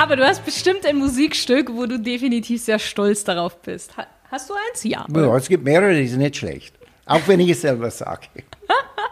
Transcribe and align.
Aber 0.00 0.16
du 0.16 0.26
hast 0.26 0.44
bestimmt 0.46 0.86
ein 0.86 0.96
Musikstück, 0.96 1.70
wo 1.74 1.84
du 1.84 1.98
definitiv 1.98 2.64
sehr 2.64 2.78
stolz 2.78 3.22
darauf 3.22 3.60
bist. 3.60 3.90
Hast 4.30 4.48
du 4.48 4.54
eins? 4.54 4.82
Ja. 4.82 5.04
ja 5.14 5.36
es 5.36 5.46
gibt 5.46 5.62
mehrere, 5.62 5.94
die 5.94 6.08
sind 6.08 6.20
nicht 6.20 6.36
schlecht. 6.36 6.74
Auch 7.04 7.20
wenn 7.26 7.38
ich 7.38 7.50
es 7.50 7.60
selber 7.60 7.90
sage. 7.90 8.28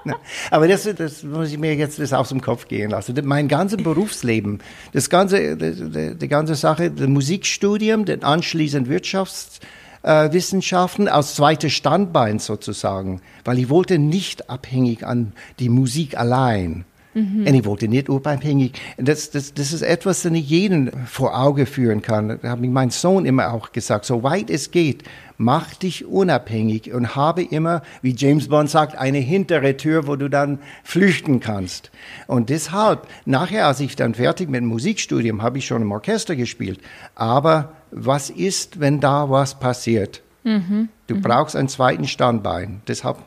Aber 0.50 0.66
das, 0.66 0.88
das 0.96 1.22
muss 1.24 1.52
ich 1.52 1.58
mir 1.58 1.74
jetzt 1.74 1.98
das 1.98 2.14
aus 2.14 2.30
dem 2.30 2.40
Kopf 2.40 2.68
gehen 2.68 2.88
lassen. 2.90 3.14
Mein 3.24 3.48
ganzes 3.48 3.82
Berufsleben, 3.82 4.60
das 4.94 5.10
ganze, 5.10 5.58
die, 5.58 6.14
die 6.14 6.28
ganze 6.28 6.54
Sache, 6.54 6.90
das 6.90 7.06
Musikstudium, 7.06 8.06
dann 8.06 8.22
anschließend 8.22 8.88
Wirtschaftswissenschaften 8.88 11.08
äh, 11.08 11.10
aus 11.10 11.34
zweiter 11.34 11.68
Standbein 11.68 12.38
sozusagen, 12.38 13.20
weil 13.44 13.58
ich 13.58 13.68
wollte 13.68 13.98
nicht 13.98 14.48
abhängig 14.48 15.04
an 15.04 15.34
die 15.58 15.68
Musik 15.68 16.16
allein. 16.16 16.86
Mhm. 17.18 17.46
Und 17.46 17.54
ich 17.54 17.64
wollte 17.64 17.88
nicht 17.88 18.08
unabhängig. 18.08 18.72
Das, 18.96 19.30
das, 19.30 19.54
das 19.54 19.72
ist 19.72 19.82
etwas, 19.82 20.22
das 20.22 20.32
ich 20.32 20.48
jeden 20.48 20.90
vor 21.06 21.38
Auge 21.38 21.66
führen 21.66 22.02
kann. 22.02 22.38
Da 22.40 22.50
hat 22.50 22.60
mir 22.60 22.68
mein 22.68 22.90
Sohn 22.90 23.26
immer 23.26 23.52
auch 23.52 23.72
gesagt, 23.72 24.04
so 24.04 24.22
weit 24.22 24.50
es 24.50 24.70
geht, 24.70 25.02
mach 25.36 25.74
dich 25.74 26.04
unabhängig 26.04 26.92
und 26.92 27.16
habe 27.16 27.42
immer, 27.42 27.82
wie 28.02 28.14
James 28.14 28.48
Bond 28.48 28.70
sagt, 28.70 28.96
eine 28.96 29.18
hintere 29.18 29.76
Tür, 29.76 30.06
wo 30.06 30.16
du 30.16 30.28
dann 30.28 30.58
flüchten 30.84 31.40
kannst. 31.40 31.90
Und 32.26 32.50
deshalb, 32.50 33.06
nachher, 33.24 33.66
als 33.66 33.80
ich 33.80 33.96
dann 33.96 34.14
fertig 34.14 34.48
mit 34.48 34.60
dem 34.60 34.68
Musikstudium, 34.68 35.42
habe 35.42 35.58
ich 35.58 35.66
schon 35.66 35.82
im 35.82 35.92
Orchester 35.92 36.36
gespielt. 36.36 36.80
Aber 37.14 37.72
was 37.90 38.30
ist, 38.30 38.80
wenn 38.80 39.00
da 39.00 39.30
was 39.30 39.58
passiert? 39.58 40.22
Mhm. 40.44 40.88
Du 41.06 41.16
mhm. 41.16 41.22
brauchst 41.22 41.56
einen 41.56 41.68
zweiten 41.68 42.06
Standbein. 42.06 42.82
Deshalb 42.86 43.18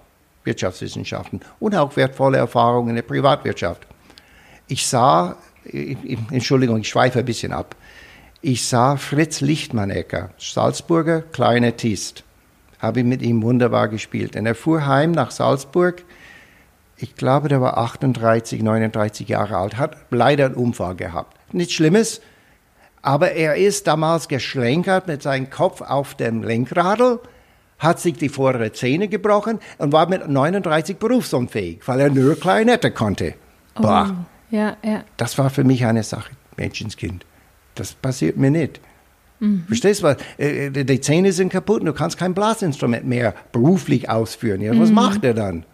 Wirtschaftswissenschaften 0.44 1.42
und 1.60 1.76
auch 1.76 1.96
wertvolle 1.96 2.38
Erfahrungen 2.38 2.90
in 2.90 2.96
der 2.96 3.04
Privatwirtschaft. 3.04 3.86
Ich 4.68 4.88
sah, 4.88 5.36
Entschuldigung, 6.32 6.80
ich 6.80 6.90
schweife 6.90 7.20
ein 7.20 7.26
bisschen 7.26 7.52
ab. 7.52 7.76
Ich 8.42 8.66
sah 8.66 8.98
Fritz 8.98 9.42
Lichtmannecker, 9.42 10.32
Salzburger, 10.38 11.22
kleiner 11.22 11.78
Tist. 11.78 12.24
Habe 12.80 13.04
mit 13.04 13.22
ihm 13.22 13.44
wunderbar 13.44 13.88
gespielt. 13.88 14.36
Und 14.36 14.48
er 14.48 14.56
fuhr 14.56 14.88
heim 14.88 15.12
nach 15.12 15.30
Salzburg. 15.30 16.04
Ich 16.98 17.16
glaube, 17.16 17.50
der 17.50 17.62
war 17.62 17.78
38, 17.78 18.64
39 18.64 19.28
Jahre 19.28 19.58
alt, 19.58 19.78
hat 19.78 19.98
leider 20.10 20.46
einen 20.46 20.56
Unfall 20.56 20.96
gehabt. 20.96 21.38
Nichts 21.54 21.74
Schlimmes, 21.74 22.22
aber 23.02 23.32
er 23.32 23.56
ist 23.56 23.88
damals 23.88 24.28
geschlenkert 24.28 25.08
mit 25.08 25.22
seinem 25.22 25.50
Kopf 25.50 25.82
auf 25.82 26.16
dem 26.16 26.44
Lenkradl 26.44 27.20
hat 27.82 28.00
sich 28.00 28.14
die 28.14 28.30
vordere 28.30 28.72
Zähne 28.72 29.08
gebrochen 29.08 29.60
und 29.80 29.92
war 29.92 30.08
mit 30.08 30.28
39 30.28 30.98
berufsunfähig, 30.98 31.80
weil 31.88 32.00
er 32.00 32.10
nur 32.10 32.40
Klarinette 32.40 32.92
konnte. 32.92 33.34
Oh, 33.76 33.84
ja, 34.52 34.78
ja. 34.84 35.04
Das 35.18 35.38
war 35.38 35.50
für 35.50 35.64
mich 35.64 35.84
eine 35.86 36.04
Sache, 36.04 36.32
Menschenskind. 36.58 37.26
Das 37.74 37.94
passiert 37.94 38.38
mir 38.38 38.52
nicht. 38.52 38.80
Mhm. 39.40 39.64
Verstehst 39.66 40.04
du? 40.04 40.16
Äh, 40.38 40.68
äh, 40.68 40.84
die 40.84 41.02
Zähne 41.02 41.32
sind 41.32 41.50
kaputt 41.50 41.80
und 41.80 41.88
du 41.88 41.94
kannst 41.94 42.20
kein 42.20 42.36
Blasinstrument 42.36 43.08
mehr 43.08 43.34
beruflich 43.52 44.10
ausführen. 44.10 44.62
Ja, 44.62 44.78
was 44.80 44.90
mhm. 44.90 44.96
macht 44.96 45.24
er 45.24 45.34
dann? 45.34 45.66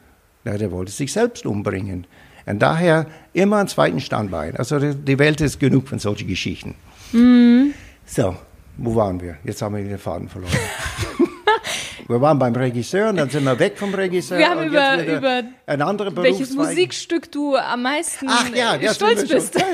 Ja, 0.45 0.57
der 0.57 0.71
wollte 0.71 0.93
sich 0.93 1.11
selbst 1.11 1.45
umbringen. 1.45 2.07
Und 2.45 2.59
daher 2.59 3.07
immer 3.33 3.57
einen 3.57 3.67
zweiten 3.67 3.99
Standbein. 3.99 4.55
Also 4.55 4.79
die 4.79 5.19
Welt 5.19 5.41
ist 5.41 5.59
genug 5.59 5.89
von 5.89 5.99
solchen 5.99 6.29
Geschichten. 6.29 6.75
Mhm. 7.11 7.73
So, 8.05 8.37
wo 8.77 8.95
waren 8.95 9.19
wir? 9.19 9.35
Jetzt 9.43 9.61
haben 9.61 9.75
wir 9.75 9.83
den 9.83 9.97
Faden 9.97 10.29
verloren. 10.29 10.53
Wir 12.07 12.21
waren 12.21 12.39
beim 12.39 12.55
Regisseur 12.55 13.09
und 13.09 13.17
dann 13.17 13.29
sind 13.29 13.43
wir 13.43 13.59
weg 13.59 13.77
vom 13.77 13.93
Regisseur. 13.93 14.37
Wir 14.37 14.49
haben 14.49 14.63
über, 14.63 15.03
über 15.03 15.43
ein 15.65 15.81
anderer 15.81 16.15
welches 16.15 16.53
Musikstück 16.53 17.29
du 17.31 17.55
am 17.57 17.81
meisten 17.81 18.27
Ach, 18.29 18.49
ja, 18.55 18.93
stolz 18.93 19.27
bist. 19.27 19.55
Ja, 19.55 19.67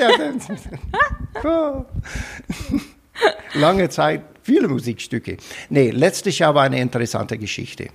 ja, 1.44 1.86
Lange 3.54 3.90
Zeit, 3.90 4.24
viele 4.42 4.68
Musikstücke. 4.68 5.38
Nee, 5.70 5.92
letztes 5.92 6.40
Jahr 6.40 6.56
war 6.56 6.64
eine 6.64 6.82
interessante 6.82 7.38
Geschichte. 7.38 7.90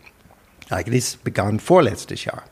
Eigentlich 0.71 1.19
begann 1.25 1.59
vorletztes 1.59 2.25
Jahr. 2.25 2.45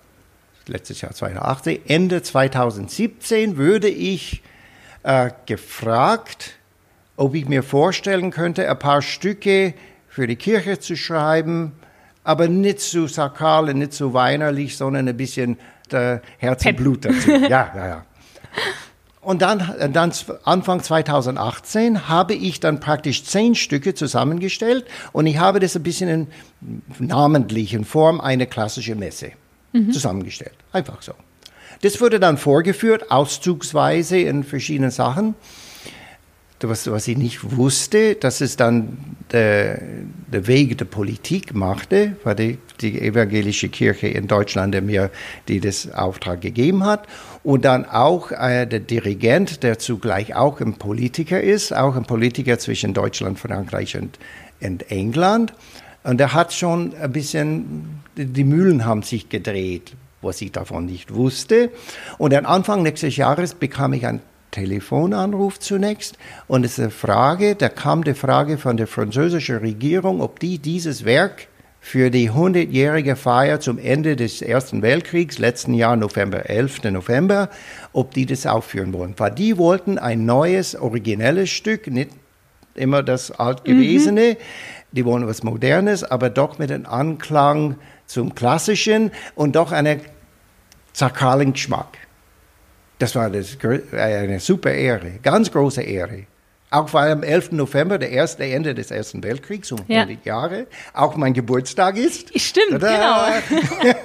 Letztes 0.67 1.01
Jahr 1.03 1.13
2018. 1.13 1.87
Ende 1.87 2.23
2017 2.23 3.57
würde 3.57 3.89
ich 3.89 4.43
äh, 5.05 5.31
gefragt, 5.47 6.55
ob 7.17 7.35
ich 7.35 7.47
mir 7.47 7.63
vorstellen 7.63 8.33
könnte, 8.33 8.69
ein 8.69 8.79
paar 8.79 9.03
Stücke 9.03 9.75
für 10.17 10.27
die 10.27 10.37
Kirche 10.37 10.79
zu 10.79 10.97
schreiben, 10.97 11.73
aber 12.25 12.49
nicht 12.49 12.81
zu 12.81 13.07
sakral, 13.07 13.75
nicht 13.75 13.93
zu 13.93 14.15
weinerlich, 14.15 14.75
sondern 14.79 15.07
ein 15.07 15.17
bisschen 15.19 15.59
äh, 15.93 16.21
Herz 16.39 16.65
und 16.65 16.77
Blut 16.79 17.05
dazu. 17.05 17.31
Ja, 17.51 17.71
ja, 17.77 17.87
ja. 17.87 18.05
Und 19.21 19.43
dann, 19.43 19.75
dann 19.93 20.13
Anfang 20.45 20.83
2018 20.83 22.09
habe 22.09 22.33
ich 22.33 22.61
dann 22.61 22.81
praktisch 22.81 23.25
zehn 23.25 23.55
Stücke 23.55 23.93
zusammengestellt 23.93 24.87
und 25.13 25.27
ich 25.27 25.37
habe 25.37 25.61
das 25.61 25.77
ein 25.77 25.83
bisschen 25.83 26.09
in 26.09 26.83
namentlichen 26.99 27.85
Form 27.85 28.19
eine 28.19 28.47
klassische 28.47 28.95
Messe 28.95 29.33
mhm. 29.75 29.93
zusammengestellt. 29.93 30.55
Einfach 30.73 31.03
so. 31.03 31.13
Das 31.83 32.01
wurde 32.01 32.21
dann 32.21 32.39
vorgeführt, 32.39 33.11
auszugsweise 33.11 34.17
in 34.17 34.45
verschiedenen 34.45 34.91
Sachen 34.91 35.35
was, 36.61 36.91
was 36.91 37.07
ich 37.09 37.19
nicht 37.19 37.57
wusste, 37.57 38.15
dass 38.15 38.41
es 38.41 38.57
dann 38.57 38.97
der, 39.33 39.81
der 40.33 40.47
Weg 40.47 40.79
der 40.79 40.87
Politik 40.87 41.55
machte, 41.55 42.17
war 42.25 42.35
die, 42.35 42.59
die 42.81 43.01
evangelische 43.01 43.69
Kirche 43.69 44.09
in 44.09 44.27
Deutschland, 44.27 44.73
der 44.73 44.83
mir 44.83 45.11
die 45.49 45.61
das 45.61 45.93
Auftrag 45.93 46.41
gegeben 46.41 46.85
hat. 46.85 47.07
Und 47.43 47.65
dann 47.65 47.85
auch 47.85 48.33
äh, 48.33 48.67
der 48.67 48.81
Dirigent, 48.81 49.63
der 49.63 49.79
zugleich 49.79 50.35
auch 50.35 50.61
ein 50.61 50.75
Politiker 50.75 51.41
ist, 51.41 51.75
auch 51.75 51.95
ein 51.95 52.05
Politiker 52.05 52.59
zwischen 52.59 52.95
Deutschland, 52.95 53.39
Frankreich 53.39 53.97
und, 53.97 54.19
und 54.61 54.91
England. 54.91 55.53
Und 56.05 56.21
er 56.21 56.33
hat 56.33 56.53
schon 56.53 56.95
ein 56.95 57.13
bisschen, 57.13 58.01
die 58.17 58.45
Mühlen 58.45 58.85
haben 58.85 59.03
sich 59.03 59.29
gedreht, 59.29 59.95
was 60.23 60.41
ich 60.41 60.53
davon 60.53 60.87
nicht 60.87 61.13
wusste. 61.13 61.71
Und 62.17 62.33
am 62.33 62.47
Anfang 62.47 62.83
nächstes 62.83 63.17
Jahres 63.17 63.55
bekam 63.55 63.93
ich 63.93 64.07
ein 64.07 64.21
Telefonanruf 64.57 65.61
zunächst 65.61 66.17
und 66.47 66.65
es 66.65 66.73
ist 66.73 66.81
eine 66.81 66.91
Frage, 66.91 67.57
da 67.57 67.69
kam 67.69 68.05
die 68.05 68.15
Frage 68.15 68.57
von 68.57 68.79
der 68.79 68.87
französischen 68.87 69.59
Regierung, 69.59 70.23
ob 70.23 70.41
die 70.41 70.59
dieses 70.59 71.05
Werk 71.05 71.49
für 71.79 72.11
die 72.11 72.31
100-jährige 72.31 73.17
Feier 73.17 73.61
zum 73.61 73.79
Ende 73.79 74.17
des 74.17 74.41
Ersten 74.41 74.81
Weltkriegs, 74.81 75.37
letzten 75.37 75.75
Jahr 75.75 75.97
November, 75.97 76.49
11. 76.49 76.85
November, 76.85 77.51
ob 77.93 78.15
die 78.15 78.25
das 78.25 78.47
aufführen 78.47 78.95
wollen. 78.95 79.13
Weil 79.19 79.33
die 79.33 79.59
wollten 79.59 79.99
ein 79.99 80.25
neues, 80.25 80.75
originelles 80.75 81.51
Stück, 81.51 81.89
nicht 81.89 82.13
immer 82.75 83.03
das 83.03 83.31
altgewesene, 83.31 84.33
mhm. 84.33 84.37
die 84.93 85.05
wollen 85.05 85.27
was 85.27 85.43
Modernes, 85.43 86.03
aber 86.03 86.31
doch 86.31 86.59
mit 86.59 86.73
einem 86.73 86.87
Anklang 86.87 87.77
zum 88.07 88.35
Klassischen 88.35 89.11
und 89.35 89.55
doch 89.55 89.71
einen 89.71 90.01
sakralen 90.95 91.53
Geschmack. 91.53 91.99
Das 92.99 93.15
war 93.15 93.29
das, 93.31 93.59
eine 93.93 94.41
super 94.41 94.73
Ehre, 94.73 95.19
ganz 95.23 95.51
große 95.51 95.83
Ehre. 95.83 96.25
Auch 96.71 96.93
weil 96.93 97.13
am 97.13 97.23
11. 97.23 97.53
November, 97.53 97.99
der 97.99 98.11
erste 98.11 98.45
Ende 98.45 98.75
des 98.75 98.91
Ersten 98.91 99.23
Weltkriegs, 99.23 99.71
um 99.71 99.79
ja. 99.87 100.03
100 100.03 100.27
Jahre, 100.27 100.67
auch 100.95 101.17
mein 101.17 101.33
Geburtstag 101.33 101.97
ist. 101.97 102.39
Stimmt, 102.39 102.81
Tada! 102.81 103.41
genau. 103.49 104.05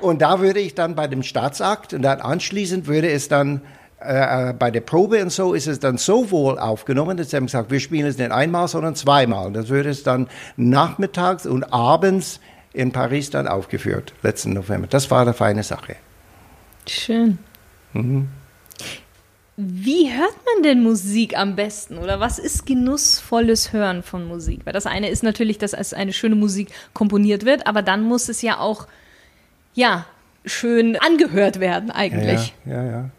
und 0.00 0.22
da 0.22 0.40
würde 0.40 0.60
ich 0.60 0.74
dann 0.74 0.94
bei 0.94 1.08
dem 1.08 1.22
Staatsakt 1.22 1.92
und 1.92 2.02
dann 2.02 2.20
anschließend 2.20 2.86
würde 2.86 3.10
es 3.10 3.28
dann 3.28 3.62
äh, 4.00 4.50
äh, 4.50 4.52
bei 4.52 4.70
der 4.70 4.80
Probe 4.80 5.22
und 5.22 5.30
so 5.30 5.54
ist 5.54 5.66
es 5.66 5.80
dann 5.80 5.98
so 5.98 6.30
wohl 6.30 6.58
aufgenommen, 6.58 7.16
dass 7.16 7.30
sie 7.30 7.36
haben 7.36 7.46
gesagt, 7.46 7.70
wir 7.70 7.80
spielen 7.80 8.06
es 8.06 8.18
nicht 8.18 8.30
einmal, 8.30 8.68
sondern 8.68 8.94
zweimal. 8.94 9.52
Das 9.52 9.68
würde 9.68 9.90
es 9.90 10.02
dann 10.02 10.28
nachmittags 10.56 11.46
und 11.46 11.64
abends 11.72 12.40
in 12.72 12.92
Paris 12.92 13.30
dann 13.30 13.48
aufgeführt, 13.48 14.12
letzten 14.22 14.52
November. 14.52 14.86
Das 14.86 15.10
war 15.10 15.22
eine 15.22 15.34
feine 15.34 15.62
Sache. 15.62 15.96
Schön. 16.86 17.38
Mhm. 17.92 18.28
Wie 19.56 20.10
hört 20.10 20.34
man 20.46 20.62
denn 20.62 20.82
Musik 20.82 21.36
am 21.36 21.56
besten? 21.56 21.98
Oder 21.98 22.20
was 22.20 22.38
ist 22.38 22.66
genussvolles 22.66 23.72
Hören 23.72 24.02
von 24.02 24.26
Musik? 24.26 24.60
Weil 24.64 24.72
das 24.72 24.86
eine 24.86 25.10
ist 25.10 25.22
natürlich, 25.22 25.58
dass 25.58 25.74
es 25.74 25.92
eine 25.92 26.12
schöne 26.12 26.34
Musik 26.34 26.68
komponiert 26.94 27.44
wird, 27.44 27.66
aber 27.66 27.82
dann 27.82 28.02
muss 28.02 28.28
es 28.28 28.40
ja 28.42 28.58
auch, 28.58 28.88
ja, 29.74 30.06
schön 30.44 30.96
angehört 30.96 31.60
werden 31.60 31.90
eigentlich. 31.90 32.54
Ja, 32.64 32.82
ja, 32.82 32.90
ja. 32.90 33.10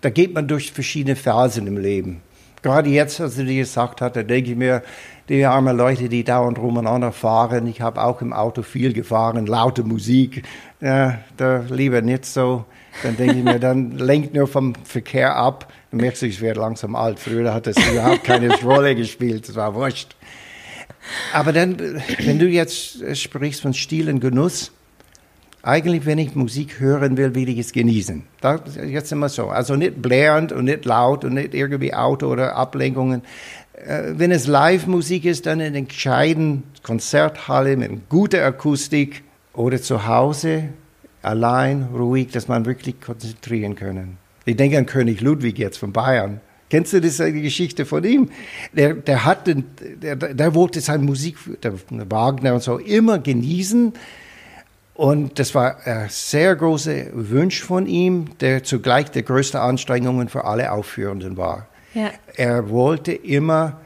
Da 0.00 0.10
geht 0.10 0.34
man 0.34 0.48
durch 0.48 0.72
verschiedene 0.72 1.16
Phasen 1.16 1.66
im 1.66 1.78
Leben. 1.78 2.20
Gerade 2.64 2.88
jetzt, 2.88 3.20
als 3.20 3.36
du 3.36 3.44
dir 3.44 3.60
gesagt 3.60 4.00
hast, 4.00 4.16
da 4.16 4.22
denke 4.22 4.52
ich 4.52 4.56
mir, 4.56 4.82
die 5.28 5.44
armen 5.44 5.76
Leute, 5.76 6.08
die 6.08 6.24
dauernd 6.24 6.58
rumeinander 6.58 7.12
fahren. 7.12 7.66
Ich 7.66 7.82
habe 7.82 8.02
auch 8.02 8.22
im 8.22 8.32
Auto 8.32 8.62
viel 8.62 8.94
gefahren, 8.94 9.46
laute 9.46 9.84
Musik. 9.84 10.44
Ja, 10.80 11.18
da 11.36 11.62
lieber 11.68 12.00
nicht 12.00 12.24
so. 12.24 12.64
Dann 13.02 13.18
denke 13.18 13.36
ich 13.36 13.44
mir, 13.44 13.60
dann 13.60 13.90
lenkt 13.98 14.32
nur 14.32 14.46
vom 14.48 14.74
Verkehr 14.82 15.36
ab. 15.36 15.70
Dann 15.90 16.00
merkst 16.00 16.22
du, 16.22 16.26
ich 16.26 16.40
werde 16.40 16.60
langsam 16.60 16.96
alt. 16.96 17.18
Früher 17.18 17.52
hat 17.52 17.66
das 17.66 17.76
überhaupt 17.76 18.24
keine 18.24 18.50
Rolle 18.62 18.96
gespielt. 18.96 19.46
Das 19.46 19.56
war 19.56 19.74
wurscht. 19.74 20.16
Aber 21.34 21.52
dann, 21.52 21.76
wenn 22.20 22.38
du 22.38 22.46
jetzt 22.46 23.14
sprichst 23.14 23.60
von 23.60 23.74
Stil 23.74 24.08
und 24.08 24.20
Genuss, 24.20 24.72
eigentlich, 25.64 26.04
wenn 26.04 26.18
ich 26.18 26.34
Musik 26.34 26.78
hören 26.78 27.16
will, 27.16 27.34
will 27.34 27.48
ich 27.48 27.58
es 27.58 27.72
genießen. 27.72 28.22
Das 28.40 28.60
ist 28.76 28.76
jetzt 28.76 29.10
immer 29.12 29.28
so. 29.28 29.48
Also 29.48 29.76
nicht 29.76 30.02
blärend 30.02 30.52
und 30.52 30.66
nicht 30.66 30.84
laut 30.84 31.24
und 31.24 31.34
nicht 31.34 31.54
irgendwie 31.54 31.94
Auto 31.94 32.26
oder 32.28 32.54
Ablenkungen. 32.54 33.22
Äh, 33.74 34.12
wenn 34.16 34.30
es 34.30 34.46
Live-Musik 34.46 35.24
ist, 35.24 35.46
dann 35.46 35.60
in 35.60 35.74
einer 35.74 35.86
gescheiten 35.86 36.64
Konzerthalle 36.82 37.76
mit 37.76 38.08
guter 38.10 38.44
Akustik 38.44 39.22
oder 39.54 39.80
zu 39.80 40.06
Hause, 40.06 40.68
allein, 41.22 41.88
ruhig, 41.94 42.30
dass 42.30 42.46
man 42.46 42.66
wirklich 42.66 43.00
konzentrieren 43.00 43.74
können. 43.74 44.18
Ich 44.44 44.56
denke 44.56 44.76
an 44.76 44.84
König 44.84 45.22
Ludwig 45.22 45.58
jetzt 45.58 45.78
von 45.78 45.92
Bayern. 45.92 46.40
Kennst 46.68 46.92
du 46.92 47.00
das, 47.00 47.16
die 47.16 47.40
Geschichte 47.40 47.86
von 47.86 48.04
ihm? 48.04 48.30
Der, 48.72 48.94
der, 48.94 49.24
hat 49.24 49.46
den, 49.46 49.64
der, 50.02 50.16
der 50.16 50.54
wollte 50.54 50.80
seine 50.80 51.04
Musik, 51.04 51.36
der 51.62 51.72
Wagner 52.10 52.54
und 52.54 52.62
so, 52.62 52.78
immer 52.78 53.18
genießen. 53.18 53.94
Und 54.94 55.40
das 55.40 55.54
war 55.54 55.84
ein 55.86 56.06
sehr 56.08 56.54
großer 56.54 57.06
Wunsch 57.12 57.62
von 57.62 57.86
ihm, 57.86 58.38
der 58.40 58.62
zugleich 58.62 59.10
der 59.10 59.22
größte 59.22 59.60
Anstrengungen 59.60 60.28
für 60.28 60.44
alle 60.44 60.70
Aufführenden 60.70 61.36
war. 61.36 61.66
Ja. 61.94 62.10
Er 62.36 62.70
wollte 62.70 63.12
immer 63.12 63.80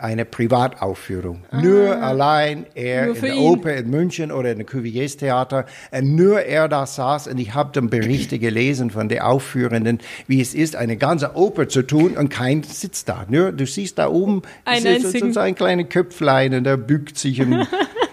eine 0.00 0.24
Privataufführung. 0.24 1.44
Ah, 1.50 1.60
nur 1.60 2.00
allein 2.00 2.66
er 2.74 3.06
nur 3.06 3.16
in 3.16 3.22
der 3.22 3.34
ihn. 3.34 3.42
Oper 3.42 3.74
in 3.74 3.90
München 3.90 4.32
oder 4.32 4.52
in 4.52 4.58
der 4.58 4.66
Cuviers 4.66 5.16
Theater. 5.16 5.66
Und 5.90 6.14
nur 6.14 6.40
er 6.40 6.68
da 6.68 6.86
saß 6.86 7.28
und 7.28 7.38
ich 7.38 7.54
habe 7.54 7.70
dann 7.72 7.90
Berichte 7.90 8.38
gelesen 8.38 8.90
von 8.90 9.08
den 9.08 9.20
Aufführenden, 9.20 10.00
wie 10.26 10.40
es 10.40 10.54
ist, 10.54 10.76
eine 10.76 10.96
ganze 10.96 11.34
Oper 11.34 11.68
zu 11.68 11.82
tun 11.82 12.16
und 12.16 12.28
kein 12.28 12.62
sitzt 12.62 13.08
da. 13.08 13.26
Nur, 13.28 13.52
du 13.52 13.66
siehst 13.66 13.98
da 13.98 14.08
oben, 14.08 14.42
ein, 14.64 14.84
ist 14.84 15.34
so 15.34 15.40
ein 15.40 15.54
kleines 15.54 15.88
Köpflein 15.88 16.54
und 16.54 16.64
der 16.64 16.76
bückt 16.76 17.18
sich 17.18 17.40
und 17.40 17.66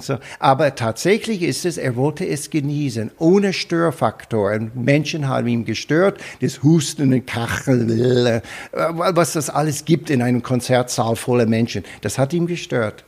So. 0.00 0.18
Aber 0.38 0.74
tatsächlich 0.74 1.42
ist 1.42 1.64
es, 1.64 1.78
er 1.78 1.96
wollte 1.96 2.26
es 2.26 2.50
genießen, 2.50 3.10
ohne 3.18 3.52
Störfaktoren. 3.52 4.72
Menschen 4.74 5.28
haben 5.28 5.46
ihn 5.46 5.64
gestört, 5.64 6.20
das 6.40 6.62
Husten 6.62 7.12
und 7.12 7.26
Kachel, 7.26 8.26
äh, 8.26 8.40
was 8.72 9.32
das 9.32 9.50
alles 9.50 9.84
gibt 9.84 10.10
in 10.10 10.22
einem 10.22 10.42
Konzertsaal 10.42 11.16
voller 11.16 11.46
Menschen. 11.46 11.84
Das 12.00 12.18
hat 12.18 12.32
ihn 12.32 12.46
gestört. 12.46 13.04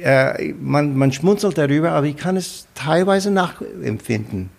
Äh, 0.00 0.52
man, 0.52 0.96
man 0.96 1.12
schmunzelt 1.12 1.58
darüber, 1.58 1.92
aber 1.92 2.06
ich 2.06 2.16
kann 2.16 2.36
es 2.36 2.66
teilweise 2.74 3.30
nachempfinden, 3.30 4.50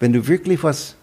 wenn 0.00 0.12
du 0.12 0.26
wirklich 0.26 0.62
was 0.62 0.96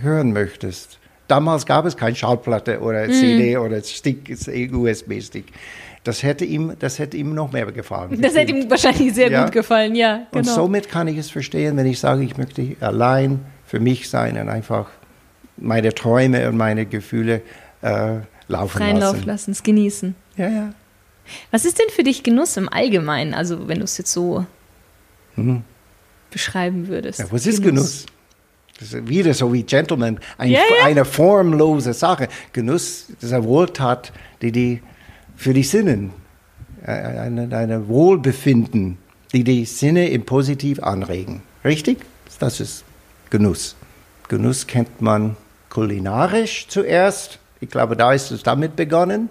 hören 0.00 0.32
möchtest. 0.32 0.98
Damals 1.28 1.66
gab 1.66 1.84
es 1.84 1.96
keine 1.96 2.16
Schallplatte 2.16 2.80
oder 2.80 3.06
CD 3.10 3.56
mm. 3.56 3.60
oder 3.60 3.82
Stick, 3.82 4.34
USB-Stick. 4.72 5.44
Das 6.08 6.22
hätte 6.22 6.46
ihm, 6.46 6.72
das 6.78 6.98
hätte 6.98 7.18
ihm 7.18 7.34
noch 7.34 7.52
mehr 7.52 7.70
gefallen. 7.70 8.18
Das 8.22 8.34
hätte 8.34 8.52
ihm 8.52 8.70
wahrscheinlich 8.70 9.14
sehr 9.14 9.30
ja. 9.30 9.44
gut 9.44 9.52
gefallen, 9.52 9.94
ja. 9.94 10.26
Genau. 10.32 10.38
Und 10.38 10.44
somit 10.46 10.88
kann 10.88 11.06
ich 11.06 11.18
es 11.18 11.30
verstehen, 11.30 11.76
wenn 11.76 11.84
ich 11.84 12.00
sage, 12.00 12.24
ich 12.24 12.38
möchte 12.38 12.76
allein 12.80 13.40
für 13.66 13.78
mich 13.78 14.08
sein 14.08 14.38
und 14.38 14.48
einfach 14.48 14.88
meine 15.58 15.94
Träume 15.94 16.48
und 16.48 16.56
meine 16.56 16.86
Gefühle 16.86 17.42
äh, 17.82 18.20
laufen 18.46 18.78
Freien 18.78 18.96
lassen. 18.96 19.16
Lauf 19.18 19.26
lassen, 19.26 19.50
es 19.50 19.62
genießen. 19.62 20.14
Ja, 20.38 20.48
ja. 20.48 20.72
Was 21.50 21.66
ist 21.66 21.78
denn 21.78 21.90
für 21.90 22.04
dich 22.04 22.22
Genuss 22.22 22.56
im 22.56 22.70
Allgemeinen? 22.70 23.34
Also 23.34 23.68
wenn 23.68 23.80
du 23.80 23.84
es 23.84 23.98
jetzt 23.98 24.10
so 24.10 24.46
mhm. 25.36 25.62
beschreiben 26.30 26.88
würdest. 26.88 27.18
Ja, 27.18 27.26
was 27.30 27.44
ist 27.44 27.62
Genuss? 27.62 28.06
Das 28.78 28.94
ist 28.94 29.06
wieder 29.06 29.34
so 29.34 29.52
wie 29.52 29.62
Gentleman, 29.62 30.18
ein, 30.38 30.48
ja, 30.48 30.60
ja. 30.60 30.86
eine 30.86 31.04
formlose 31.04 31.92
Sache. 31.92 32.28
Genuss 32.54 33.08
das 33.20 33.24
ist 33.24 33.32
eine 33.34 33.44
Wohltat, 33.44 34.10
die 34.40 34.52
die 34.52 34.82
für 35.38 35.54
die 35.54 35.62
Sinne, 35.62 36.10
äh, 36.84 36.90
ein, 36.90 37.52
ein 37.52 37.88
Wohlbefinden, 37.88 38.98
die 39.32 39.44
die 39.44 39.64
Sinne 39.66 40.08
im 40.08 40.26
Positiv 40.26 40.82
anregen. 40.82 41.42
Richtig? 41.64 41.98
Das 42.40 42.58
ist 42.58 42.84
Genuss. 43.30 43.76
Genuss 44.26 44.66
kennt 44.66 45.00
man 45.00 45.36
kulinarisch 45.70 46.66
zuerst. 46.66 47.38
Ich 47.60 47.70
glaube, 47.70 47.96
da 47.96 48.12
ist 48.12 48.32
es 48.32 48.42
damit 48.42 48.74
begonnen. 48.74 49.30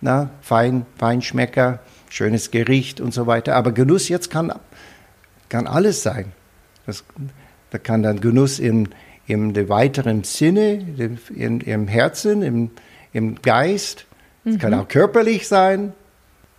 Na, 0.00 0.30
Fein, 0.40 0.86
Feinschmecker, 0.96 1.80
schönes 2.08 2.50
Gericht 2.50 2.98
und 2.98 3.12
so 3.12 3.26
weiter. 3.26 3.54
Aber 3.54 3.72
Genuss 3.72 4.08
jetzt 4.08 4.30
kann, 4.30 4.50
kann 5.50 5.66
alles 5.66 6.02
sein. 6.02 6.32
Das, 6.86 7.04
da 7.68 7.76
kann 7.76 8.02
dann 8.02 8.22
Genuss 8.22 8.58
im, 8.58 8.88
im 9.26 9.54
weiteren 9.68 10.24
Sinne, 10.24 11.18
im, 11.36 11.60
im 11.60 11.86
Herzen, 11.86 12.40
im, 12.42 12.70
im 13.12 13.42
Geist, 13.42 14.06
es 14.48 14.54
mhm. 14.56 14.58
kann 14.58 14.74
auch 14.74 14.88
körperlich 14.88 15.48
sein, 15.48 15.92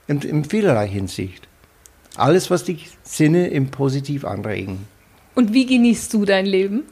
in, 0.08 0.22
in 0.22 0.44
vielerlei 0.44 0.88
Hinsicht. 0.88 1.48
Alles, 2.16 2.50
was 2.50 2.64
die 2.64 2.80
Sinne 3.04 3.48
im 3.48 3.70
Positiv 3.70 4.26
anregen. 4.26 4.88
Und 5.36 5.54
wie 5.54 5.66
genießt 5.66 6.14
du 6.14 6.26
dein 6.26 6.46
Leben? 6.46 6.84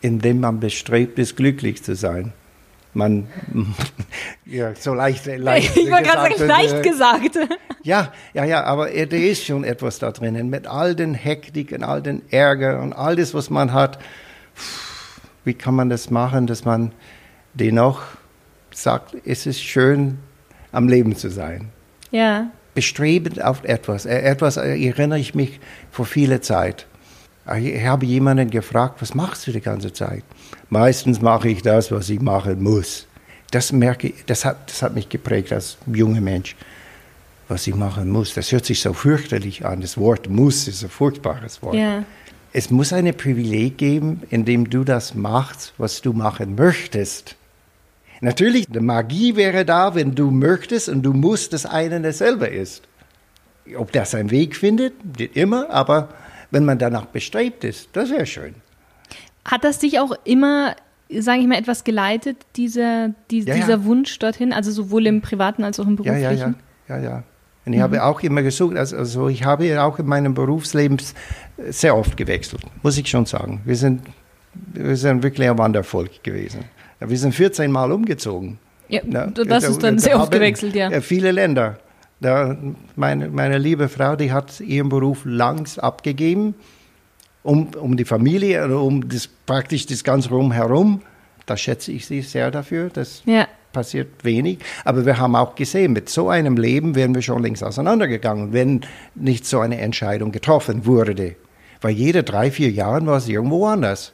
Indem 0.00 0.40
man 0.40 0.60
bestrebt 0.60 1.18
ist, 1.18 1.36
glücklich 1.36 1.82
zu 1.84 1.94
sein. 1.94 2.32
Man, 2.94 3.28
ja, 4.46 4.74
so 4.74 4.94
leicht, 4.94 5.26
leicht 5.38 5.76
Ich 5.76 5.90
war 5.90 6.02
gerade 6.02 6.36
sagen, 6.36 6.48
leicht 6.48 6.74
äh, 6.74 6.82
gesagt. 6.82 7.38
Ja, 7.84 8.12
ja, 8.34 8.44
ja, 8.44 8.64
aber 8.64 8.88
da 8.88 9.16
ist 9.16 9.46
schon 9.46 9.64
etwas 9.64 9.98
da 9.98 10.10
drinnen. 10.10 10.50
Mit 10.50 10.66
all 10.66 10.94
den 10.96 11.14
Hektik 11.14 11.72
und 11.72 11.84
all 11.84 12.02
den 12.02 12.22
Ärger 12.30 12.82
und 12.82 12.92
all 12.92 13.16
das, 13.16 13.32
was 13.32 13.50
man 13.50 13.72
hat. 13.72 13.98
Wie 15.44 15.54
kann 15.54 15.74
man 15.74 15.88
das 15.88 16.10
machen, 16.10 16.46
dass 16.48 16.64
man 16.64 16.92
dennoch 17.54 18.02
sagt, 18.82 19.16
es 19.24 19.46
ist 19.46 19.62
schön, 19.62 20.18
am 20.72 20.88
Leben 20.88 21.16
zu 21.16 21.30
sein. 21.30 21.70
Ja. 22.10 22.50
Bestrebend 22.74 23.42
auf 23.42 23.64
etwas. 23.64 24.06
Äh, 24.06 24.20
etwas 24.20 24.56
äh, 24.56 24.78
erinnere 24.86 25.18
ich 25.18 25.34
mich 25.34 25.60
vor 25.90 26.06
vieler 26.06 26.40
Zeit. 26.42 26.86
Ich 27.56 27.82
habe 27.84 28.04
jemanden 28.04 28.50
gefragt, 28.50 29.00
was 29.00 29.14
machst 29.14 29.46
du 29.46 29.52
die 29.52 29.62
ganze 29.62 29.92
Zeit? 29.92 30.22
Meistens 30.68 31.22
mache 31.22 31.48
ich 31.48 31.62
das, 31.62 31.90
was 31.90 32.10
ich 32.10 32.20
machen 32.20 32.62
muss. 32.62 33.06
Das 33.50 33.72
merke 33.72 34.08
ich, 34.08 34.24
das 34.26 34.44
hat, 34.44 34.68
das 34.68 34.82
hat 34.82 34.94
mich 34.94 35.08
geprägt 35.08 35.52
als 35.52 35.78
junger 35.86 36.20
Mensch. 36.20 36.56
Was 37.48 37.66
ich 37.66 37.74
machen 37.74 38.10
muss, 38.10 38.34
das 38.34 38.52
hört 38.52 38.66
sich 38.66 38.82
so 38.82 38.92
fürchterlich 38.92 39.64
an. 39.64 39.80
Das 39.80 39.96
Wort 39.96 40.28
muss 40.28 40.68
ist 40.68 40.82
ein 40.82 40.90
furchtbares 40.90 41.62
Wort. 41.62 41.74
Ja. 41.74 42.04
Es 42.52 42.70
muss 42.70 42.92
ein 42.92 43.14
Privileg 43.16 43.78
geben, 43.78 44.22
in 44.28 44.44
dem 44.44 44.68
du 44.68 44.84
das 44.84 45.14
machst, 45.14 45.72
was 45.78 46.02
du 46.02 46.12
machen 46.12 46.54
möchtest. 46.54 47.36
Natürlich, 48.20 48.66
die 48.68 48.80
Magie 48.80 49.36
wäre 49.36 49.64
da, 49.64 49.94
wenn 49.94 50.14
du 50.14 50.30
möchtest 50.30 50.88
und 50.88 51.02
du 51.02 51.12
musst, 51.12 51.52
dass 51.52 51.66
einer 51.66 52.00
dasselbe 52.00 52.46
ist. 52.46 52.82
Ob 53.76 53.92
das 53.92 54.14
einen 54.14 54.30
Weg 54.30 54.56
findet, 54.56 55.18
nicht 55.18 55.36
immer, 55.36 55.70
aber 55.70 56.08
wenn 56.50 56.64
man 56.64 56.78
danach 56.78 57.06
bestrebt 57.06 57.64
ist, 57.64 57.90
das 57.92 58.10
wäre 58.10 58.26
schön. 58.26 58.54
Hat 59.44 59.64
das 59.64 59.78
dich 59.78 60.00
auch 60.00 60.12
immer, 60.24 60.74
sage 61.10 61.40
ich 61.40 61.46
mal, 61.46 61.58
etwas 61.58 61.84
geleitet, 61.84 62.38
dieser, 62.56 63.10
die, 63.30 63.40
ja, 63.40 63.54
dieser 63.54 63.70
ja. 63.70 63.84
Wunsch 63.84 64.18
dorthin, 64.18 64.52
also 64.52 64.70
sowohl 64.70 65.06
im 65.06 65.20
privaten 65.20 65.64
als 65.64 65.78
auch 65.78 65.86
im 65.86 65.96
beruflichen? 65.96 66.22
Ja, 66.22 66.32
ja, 66.32 66.54
ja. 66.88 66.96
ja, 66.96 67.02
ja. 67.02 67.22
Und 67.66 67.74
ich 67.74 67.78
mhm. 67.78 67.82
habe 67.82 68.04
auch 68.04 68.20
immer 68.22 68.42
gesucht, 68.42 68.76
also, 68.76 68.96
also 68.96 69.28
ich 69.28 69.44
habe 69.44 69.82
auch 69.82 69.98
in 69.98 70.06
meinem 70.06 70.32
Berufsleben 70.32 70.96
sehr 71.68 71.94
oft 71.94 72.16
gewechselt, 72.16 72.62
muss 72.82 72.96
ich 72.96 73.08
schon 73.08 73.26
sagen. 73.26 73.60
Wir 73.64 73.76
sind, 73.76 74.02
wir 74.54 74.96
sind 74.96 75.22
wirklich 75.22 75.48
ein 75.48 75.58
Wandervolk 75.58 76.22
gewesen. 76.22 76.64
Ja, 77.00 77.08
wir 77.08 77.18
sind 77.18 77.34
14 77.34 77.70
Mal 77.70 77.92
umgezogen. 77.92 78.58
Ja, 78.88 79.00
ja 79.04 79.26
das 79.26 79.46
da, 79.46 79.56
ist 79.56 79.82
dann 79.82 79.96
da, 79.96 80.02
sehr 80.02 80.20
oft 80.20 80.32
gewechselt, 80.32 80.74
ja. 80.74 81.00
Viele 81.00 81.30
Länder. 81.32 81.78
Da, 82.20 82.56
meine, 82.96 83.28
meine 83.28 83.58
liebe 83.58 83.88
Frau, 83.88 84.16
die 84.16 84.32
hat 84.32 84.60
ihren 84.60 84.88
Beruf 84.88 85.20
langs 85.24 85.78
abgegeben, 85.78 86.54
um, 87.44 87.68
um 87.80 87.96
die 87.96 88.04
Familie, 88.04 88.76
um 88.76 89.08
das, 89.08 89.28
praktisch 89.28 89.86
das 89.86 90.02
ganze 90.02 90.30
Rumherum. 90.30 91.02
Da 91.46 91.56
schätze 91.56 91.92
ich 91.92 92.06
sie 92.06 92.22
sehr 92.22 92.50
dafür. 92.50 92.90
Das 92.92 93.22
ja. 93.24 93.46
passiert 93.72 94.24
wenig. 94.24 94.58
Aber 94.84 95.06
wir 95.06 95.18
haben 95.18 95.36
auch 95.36 95.54
gesehen, 95.54 95.92
mit 95.92 96.08
so 96.08 96.28
einem 96.28 96.56
Leben 96.56 96.96
wären 96.96 97.14
wir 97.14 97.22
schon 97.22 97.42
längst 97.42 97.62
auseinandergegangen, 97.62 98.52
wenn 98.52 98.80
nicht 99.14 99.46
so 99.46 99.60
eine 99.60 99.78
Entscheidung 99.78 100.32
getroffen 100.32 100.84
wurde. 100.84 101.36
Weil 101.80 101.92
jede 101.92 102.24
drei, 102.24 102.50
vier 102.50 102.70
Jahre 102.70 103.06
war 103.06 103.18
es 103.18 103.28
irgendwo 103.28 103.66
anders. 103.66 104.12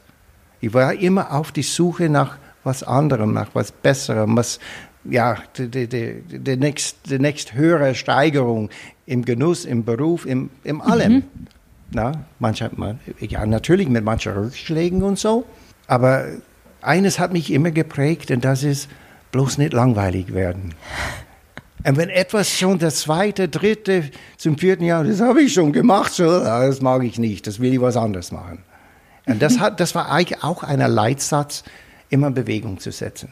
Ich 0.61 0.73
war 0.73 0.93
immer 0.93 1.33
auf 1.33 1.51
die 1.51 1.63
Suche 1.63 2.07
nach 2.07 2.37
was 2.65 2.83
anderem, 2.83 3.33
nach 3.33 3.49
was 3.53 3.71
Besserem, 3.71 4.35
was, 4.35 4.59
ja, 5.03 5.37
die, 5.57 5.69
die, 5.69 5.87
die, 5.87 6.21
die, 6.27 6.57
nächst, 6.57 7.09
die 7.09 7.19
nächst 7.19 7.53
höhere 7.53 7.95
Steigerung 7.95 8.69
im 9.05 9.23
Genuss, 9.23 9.65
im 9.65 9.85
Beruf, 9.85 10.25
im, 10.25 10.49
im 10.63 10.81
allem. 10.81 11.13
Mhm. 11.13 11.23
Na, 11.91 12.11
manche, 12.39 12.71
ja, 13.19 13.45
natürlich 13.45 13.87
mit 13.87 14.03
manchen 14.03 14.33
Rückschlägen 14.33 15.03
und 15.03 15.19
so, 15.19 15.45
aber 15.87 16.25
eines 16.81 17.19
hat 17.19 17.31
mich 17.31 17.51
immer 17.51 17.71
geprägt 17.71 18.31
und 18.31 18.43
das 18.43 18.63
ist 18.63 18.89
bloß 19.31 19.59
nicht 19.59 19.73
langweilig 19.73 20.33
werden. 20.33 20.73
Und 21.85 21.97
wenn 21.97 22.09
etwas 22.09 22.49
schon 22.49 22.79
das 22.79 23.01
zweite, 23.01 23.47
dritte, 23.47 24.09
zum 24.37 24.57
vierten 24.57 24.83
Jahr, 24.83 25.03
das 25.03 25.21
habe 25.21 25.43
ich 25.43 25.53
schon 25.53 25.71
gemacht, 25.71 26.13
so, 26.13 26.25
das 26.25 26.81
mag 26.81 27.03
ich 27.03 27.19
nicht, 27.19 27.45
das 27.45 27.59
will 27.59 27.73
ich 27.73 27.81
was 27.81 27.95
anderes 27.95 28.31
machen. 28.31 28.63
Und 29.27 29.41
das, 29.41 29.59
hat, 29.59 29.79
das 29.79 29.93
war 29.93 30.11
eigentlich 30.11 30.43
auch 30.43 30.63
ein 30.63 30.79
Leitsatz 30.79 31.63
immer 32.09 32.27
in 32.27 32.33
Bewegung 32.33 32.79
zu 32.79 32.91
setzen. 32.91 33.31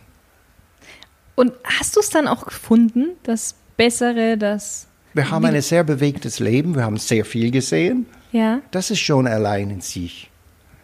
Und 1.35 1.53
hast 1.63 1.95
du 1.95 1.99
es 1.99 2.09
dann 2.09 2.27
auch 2.27 2.45
gefunden, 2.45 3.11
das 3.23 3.55
Bessere, 3.77 4.37
das. 4.37 4.87
Wir 5.13 5.29
haben 5.29 5.45
ein 5.45 5.61
sehr 5.61 5.83
bewegtes 5.83 6.39
Leben, 6.39 6.75
wir 6.75 6.83
haben 6.83 6.97
sehr 6.97 7.25
viel 7.25 7.51
gesehen. 7.51 8.05
Ja. 8.31 8.61
Das 8.71 8.91
ist 8.91 8.99
schon 8.99 9.27
allein 9.27 9.69
in 9.69 9.81
sich. 9.81 10.29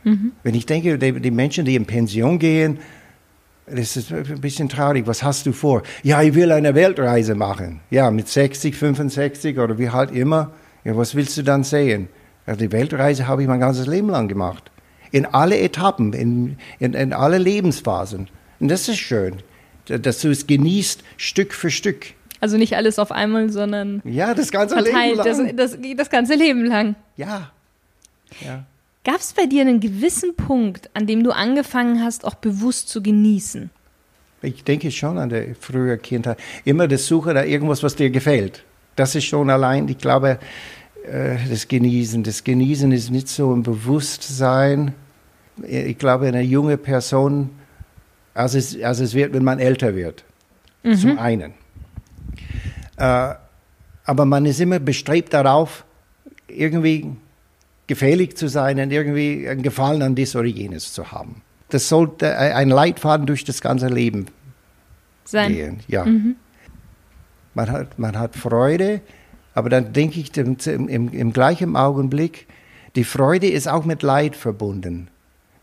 Mhm. 0.04 0.32
Wenn 0.44 0.56
ich 0.56 0.66
denke, 0.66 0.98
die, 0.98 1.20
die, 1.20 1.32
Menschen, 1.32 1.66
die 1.66 1.76
in 1.76 1.86
Pension 1.86 2.40
gehen, 2.40 2.80
das 3.68 3.98
ist 3.98 4.12
ein 4.12 4.42
bisschen 4.42 4.70
traurig. 4.70 5.06
Was 5.06 5.22
hast 5.22 5.46
du 5.46 5.52
vor? 5.52 5.84
Ja, 6.02 6.22
ich 6.22 6.34
will 6.34 6.52
eine 6.52 6.74
Weltreise 6.74 7.36
machen. 7.36 7.82
Ja, 7.92 8.10
mit 8.10 8.28
60, 8.28 8.76
65 8.76 9.60
oder 9.60 9.78
wie 9.78 9.90
halt 9.90 10.12
immer. 10.12 10.52
Ja, 10.84 10.96
was 10.98 11.14
willst 11.14 11.38
du 11.38 11.44
dann 11.44 11.64
sehen? 11.64 12.08
Ja, 12.48 12.56
die 12.56 12.72
Weltreise 12.72 13.28
habe 13.28 13.44
ich 13.44 13.48
mein 13.48 13.60
ganzes 13.60 13.86
Leben 13.86 14.10
lang 14.10 14.28
gemacht. 14.28 14.72
In 15.12 15.26
alle 15.26 15.60
Etappen, 15.60 16.14
in, 16.14 16.58
in, 16.80 16.94
in 16.94 17.14
alle 17.14 17.38
Lebensphasen. 17.38 18.28
Und 18.60 18.68
das 18.70 18.88
ist 18.88 18.98
schön, 18.98 19.38
dass 19.86 20.22
du 20.22 20.30
es 20.30 20.48
genießt, 20.48 21.04
Stück 21.18 21.54
für 21.54 21.72
Stück. 21.72 22.08
Also 22.42 22.58
nicht 22.58 22.76
alles 22.76 23.00
auf 23.00 23.12
einmal, 23.12 23.50
sondern 23.50 24.02
ja, 24.06 24.34
das 24.34 24.52
ganze 24.52 24.76
verteilt, 24.76 25.18
Leben 25.26 25.38
lang. 25.38 25.58
Das, 25.58 25.72
das, 25.72 25.80
das 25.98 26.10
ganze 26.10 26.36
Leben 26.36 26.66
lang. 26.66 26.96
Ja. 27.18 27.52
ja. 28.42 28.64
Gab 29.04 29.18
es 29.18 29.34
bei 29.34 29.46
dir 29.46 29.62
einen 29.62 29.80
gewissen 29.80 30.36
Punkt, 30.36 30.90
an 30.94 31.08
dem 31.08 31.24
du 31.24 31.32
angefangen 31.32 32.04
hast, 32.04 32.26
auch 32.26 32.36
bewusst 32.36 32.90
zu 32.90 33.02
genießen? 33.02 33.70
Ich 34.42 34.64
denke 34.64 34.92
schon 34.92 35.18
an 35.18 35.30
die 35.30 35.54
frühe 35.60 35.98
Kindheit. 35.98 36.38
Immer 36.64 36.88
das 36.88 37.08
Suche 37.08 37.34
nach 37.34 37.44
irgendwas, 37.44 37.84
was 37.84 37.96
dir 37.96 38.10
gefällt. 38.10 38.64
Das 38.96 39.16
ist 39.16 39.26
schon 39.26 39.50
allein, 39.50 39.88
ich 39.88 39.98
glaube, 39.98 40.40
äh, 41.06 41.38
das 41.50 41.68
Genießen. 41.68 42.24
Das 42.24 42.44
Genießen 42.44 42.92
ist 42.92 43.12
nicht 43.12 43.28
so 43.28 43.54
ein 43.54 43.64
Bewusstsein. 43.64 44.94
Ich 45.68 45.98
glaube, 45.98 46.28
eine 46.28 46.42
junge 46.42 46.78
Person, 46.78 47.50
als 48.34 48.56
es, 48.56 48.82
als 48.82 49.00
es 49.00 49.14
wird, 49.14 49.34
wenn 49.34 49.44
man 49.44 49.60
älter 49.60 49.96
wird. 49.96 50.24
Mhm. 50.84 50.96
Zum 50.96 51.20
einen. 51.20 51.54
Äh, 52.98 53.34
aber 54.06 54.26
man 54.26 54.46
ist 54.46 54.60
immer 54.60 54.80
bestrebt 54.80 55.34
darauf, 55.34 55.86
irgendwie 56.48 57.12
gefährlich 57.88 58.36
zu 58.38 58.48
sein 58.48 58.80
und 58.80 58.92
irgendwie 58.92 59.48
einen 59.48 59.62
Gefallen 59.62 60.02
an 60.02 60.16
dies 60.16 60.36
oder 60.36 60.48
jenes 60.48 60.94
zu 60.94 61.12
haben. 61.12 61.42
Das 61.70 61.90
sollte 61.90 62.36
ein 62.38 62.70
Leitfaden 62.70 63.26
durch 63.26 63.44
das 63.44 63.62
ganze 63.62 63.88
Leben 63.88 64.28
sein. 65.26 65.54
gehen. 65.54 65.80
Ja. 65.88 66.06
Mhm. 66.06 66.36
Man, 67.54 67.72
hat, 67.72 68.00
man 68.00 68.18
hat 68.18 68.36
Freude, 68.36 69.02
aber 69.60 69.70
dann 69.70 69.94
denke 69.94 70.20
ich 70.20 70.36
im, 70.38 70.58
im, 70.88 71.10
im 71.10 71.34
gleichen 71.34 71.76
Augenblick, 71.76 72.48
die 72.96 73.04
Freude 73.04 73.48
ist 73.48 73.68
auch 73.68 73.86
mit 73.86 74.02
Leid 74.02 74.36
verbunden. 74.36 75.10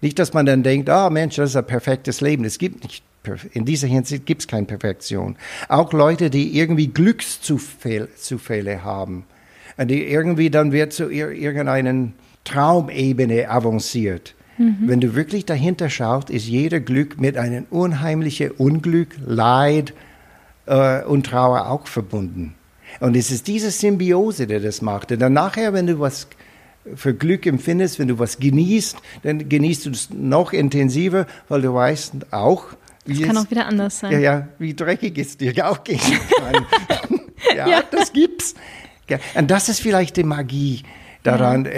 Nicht, 0.01 0.19
dass 0.19 0.35
man 0.35 0.47
dann 0.47 0.63
denkt, 0.63 0.91
ah 0.91 1.07
oh 1.07 1.11
Mensch, 1.11 1.37
das 1.37 1.51
ist 1.51 1.57
ein 1.57 1.67
perfektes 1.67 2.21
Leben. 2.21 2.45
Es 2.45 2.59
gibt 2.59 2.83
nicht 2.85 3.03
in 3.55 3.65
dieser 3.65 3.89
Hinsicht 3.89 4.25
gibt 4.25 4.43
es 4.43 4.47
keine 4.47 4.67
Perfektion. 4.67 5.35
Auch 5.69 5.93
Leute, 5.93 6.31
die 6.31 6.57
irgendwie 6.57 6.87
Glückszufälle 6.87 8.85
haben, 8.85 9.25
die 9.79 10.05
irgendwie 10.05 10.49
dann 10.49 10.71
wird 10.71 10.93
zu 10.93 11.11
irgendeiner 11.11 12.11
Traumebene 12.45 13.51
avanciert. 13.51 14.37
Mhm. 14.59 14.77
Wenn 14.83 15.01
du 15.01 15.17
wirklich 15.17 15.45
dahinter 15.45 15.91
schaust, 15.91 16.31
ist 16.31 16.47
jeder 16.47 16.79
Glück 16.79 17.21
mit 17.21 17.37
einem 17.37 17.67
unheimlichen 17.71 18.53
Unglück, 18.53 19.17
Leid 19.27 19.93
äh, 20.67 21.03
und 21.03 21.27
Trauer 21.27 21.69
auch 21.69 21.89
verbunden. 21.89 22.55
Und 23.01 23.17
es 23.17 23.31
ist 23.31 23.47
diese 23.47 23.71
Symbiose, 23.71 24.47
die 24.47 24.61
das 24.61 24.83
macht. 24.83 25.13
Und 25.13 25.21
dann 25.21 25.33
nachher, 25.33 25.73
wenn 25.73 25.87
du 25.87 26.01
was 26.01 26.29
für 26.95 27.15
Glück 27.15 27.47
empfindest, 27.47 27.99
wenn 27.99 28.09
du 28.09 28.19
was 28.19 28.39
genießt, 28.39 28.97
dann 29.23 29.49
genießt 29.49 29.87
du 29.87 29.91
es 29.91 30.11
noch 30.11 30.53
intensiver, 30.53 31.27
weil 31.49 31.63
du 31.63 31.75
weißt 31.75 32.33
auch, 32.33 32.67
das 33.07 33.23
kann 33.23 33.39
auch 33.39 33.51
wieder 33.51 33.67
anders 33.67 34.01
sein. 34.01 34.13
Ja, 34.13 34.19
ja, 34.19 34.49
wie 34.59 34.75
dreckig 34.75 35.17
es 35.17 35.37
dir 35.37 35.53
auch 35.69 35.85
kann. 35.85 35.97
ja, 37.57 37.69
ja, 37.69 37.83
das 37.89 38.13
gibt's. 38.13 38.55
Und 39.35 39.51
das 39.51 39.69
ist 39.69 39.81
vielleicht 39.81 40.17
die 40.17 40.25
Magie 40.25 40.83
daran, 41.27 41.69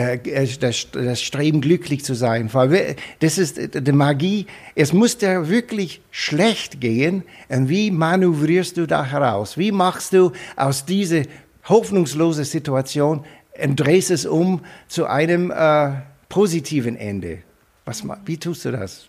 das, 0.61 0.91
das, 0.91 1.23
Streben, 1.23 1.61
glücklich 1.61 2.05
zu 2.05 2.15
sein. 2.15 2.51
Das 3.21 3.39
ist 3.39 3.75
die 3.75 3.93
Magie. 3.93 4.47
Es 4.75 4.93
muss 4.93 5.19
dir 5.19 5.49
wirklich 5.49 6.01
schlecht 6.11 6.81
gehen. 6.81 7.25
Und 7.49 7.69
wie 7.69 7.91
manövrierst 7.91 8.77
du 8.77 8.87
da 8.87 9.05
heraus? 9.05 9.57
Wie 9.57 9.73
machst 9.73 10.13
du 10.13 10.33
aus 10.57 10.85
dieser 10.85 11.23
hoffnungslosen 11.69 12.45
Situation 12.45 13.25
und 13.63 13.77
drehst 13.77 14.11
es 14.11 14.27
um 14.27 14.61
zu 14.89 15.07
einem 15.07 15.51
äh, 15.51 15.93
positiven 16.29 16.97
Ende? 16.97 17.39
Was, 17.89 18.05
wie 18.27 18.37
tust 18.37 18.67
du 18.67 18.73
das? 18.73 19.07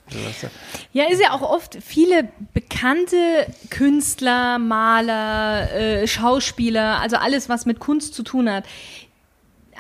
Ja, 0.94 1.04
ist 1.10 1.22
ja 1.22 1.32
auch 1.34 1.42
oft 1.42 1.78
viele 1.82 2.30
bekannte 2.54 3.46
Künstler, 3.70 4.58
Maler, 4.58 5.70
äh, 5.74 6.08
Schauspieler, 6.08 7.02
also 7.02 7.18
alles, 7.18 7.50
was 7.50 7.66
mit 7.66 7.82
Kunst 7.82 8.14
zu 8.14 8.24
tun 8.24 8.50
hat, 8.50 8.64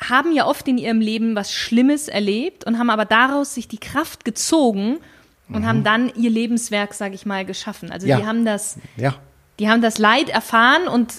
haben 0.08 0.34
ja 0.34 0.46
oft 0.46 0.68
in 0.68 0.78
ihrem 0.78 1.02
Leben 1.02 1.36
was 1.36 1.54
Schlimmes 1.54 2.08
erlebt 2.08 2.66
und 2.66 2.78
haben 2.78 2.90
aber 2.90 3.06
daraus 3.06 3.54
sich 3.54 3.68
die 3.68 3.78
Kraft 3.78 4.26
gezogen 4.26 4.98
und 5.50 5.62
mhm. 5.62 5.66
haben 5.66 5.84
dann 5.84 6.12
ihr 6.16 6.30
Lebenswerk, 6.30 6.94
sage 6.94 7.16
ich 7.16 7.26
mal, 7.26 7.46
geschaffen. 7.46 7.92
Also 7.92 8.08
ja. 8.08 8.18
die 8.18 8.26
haben 8.26 8.46
das, 8.46 8.78
ja. 8.98 9.16
die 9.60 9.70
haben 9.70 9.82
das 9.82 9.98
Leid 9.98 10.30
erfahren 10.30 10.88
und 10.88 11.16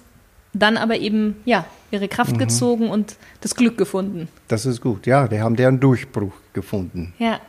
dann 0.52 0.76
aber 0.76 0.96
eben 0.96 1.37
ja 1.44 1.64
ihre 1.90 2.08
Kraft 2.08 2.32
mhm. 2.32 2.38
gezogen 2.38 2.90
und 2.90 3.16
das 3.40 3.54
Glück 3.54 3.76
gefunden. 3.76 4.28
Das 4.49 4.66
ist 4.66 4.80
gut, 4.80 5.06
ja, 5.06 5.28
die 5.28 5.40
haben 5.40 5.56
deren 5.56 5.80
Durchbruch 5.80 6.32
gefunden. 6.52 7.14
Ja. 7.18 7.40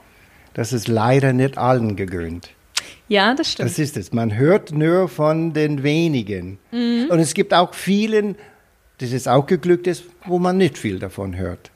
Das 0.53 0.73
ist 0.73 0.87
leider 0.87 1.33
nicht 1.33 1.57
allen 1.57 1.95
gegönnt. 1.95 2.49
Ja, 3.07 3.33
das 3.33 3.51
stimmt. 3.51 3.69
Das 3.69 3.79
ist 3.79 3.97
es. 3.97 4.11
Man 4.13 4.35
hört 4.35 4.71
nur 4.71 5.07
von 5.07 5.53
den 5.53 5.83
wenigen. 5.83 6.59
Mhm. 6.71 7.07
Und 7.09 7.19
es 7.19 7.33
gibt 7.33 7.53
auch 7.53 7.73
vielen, 7.73 8.35
das 9.01 9.11
ist 9.11 9.27
auch 9.27 9.47
geglückt 9.47 9.87
ist, 9.87 10.03
wo 10.25 10.37
man 10.37 10.57
nicht 10.57 10.77
viel 10.77 10.99
davon 10.99 11.35
hört. 11.35 11.71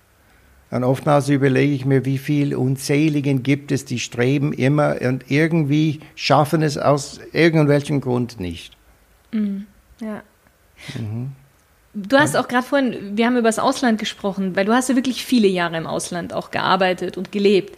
Und 0.69 0.83
oftmals 0.83 1.29
überlege 1.29 1.73
ich 1.73 1.85
mir, 1.85 2.05
wie 2.05 2.17
viele 2.17 2.59
Unzähligen 2.59 3.43
gibt 3.43 3.71
es, 3.71 3.85
die 3.85 3.99
streben 3.99 4.53
immer 4.53 4.97
und 5.01 5.29
irgendwie 5.29 6.01
schaffen 6.15 6.61
es 6.61 6.77
aus 6.77 7.19
irgendwelchem 7.33 8.01
Grund 8.01 8.39
nicht. 8.39 8.75
Mhm. 9.31 9.65
Ja. 10.01 10.21
Mhm. 10.97 11.31
Du 11.93 12.17
hast 12.17 12.35
auch 12.35 12.47
gerade 12.47 12.67
vorhin, 12.67 13.17
wir 13.17 13.25
haben 13.25 13.37
über 13.37 13.47
das 13.47 13.57
Ausland 13.57 13.99
gesprochen, 13.99 14.55
weil 14.55 14.65
du 14.65 14.73
hast 14.73 14.89
ja 14.89 14.95
wirklich 14.95 15.25
viele 15.25 15.47
Jahre 15.47 15.77
im 15.77 15.87
Ausland 15.87 16.33
auch 16.33 16.51
gearbeitet 16.51 17.17
und 17.17 17.31
gelebt. 17.31 17.77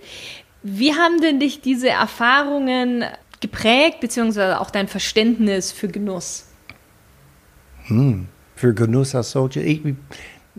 Wie 0.64 0.94
haben 0.94 1.22
denn 1.22 1.40
dich 1.40 1.62
diese 1.62 1.90
Erfahrungen 1.90 3.06
geprägt, 3.42 4.00
beziehungsweise 4.02 4.60
auch 4.60 4.72
dein 4.72 4.88
Verständnis 4.88 5.72
für 5.72 5.88
Genuss? 5.88 6.48
Hm, 7.86 8.28
für 8.58 8.74
Genuss 8.74 9.16
als 9.16 9.32
solcher. 9.32 9.62
Ich, 9.62 9.82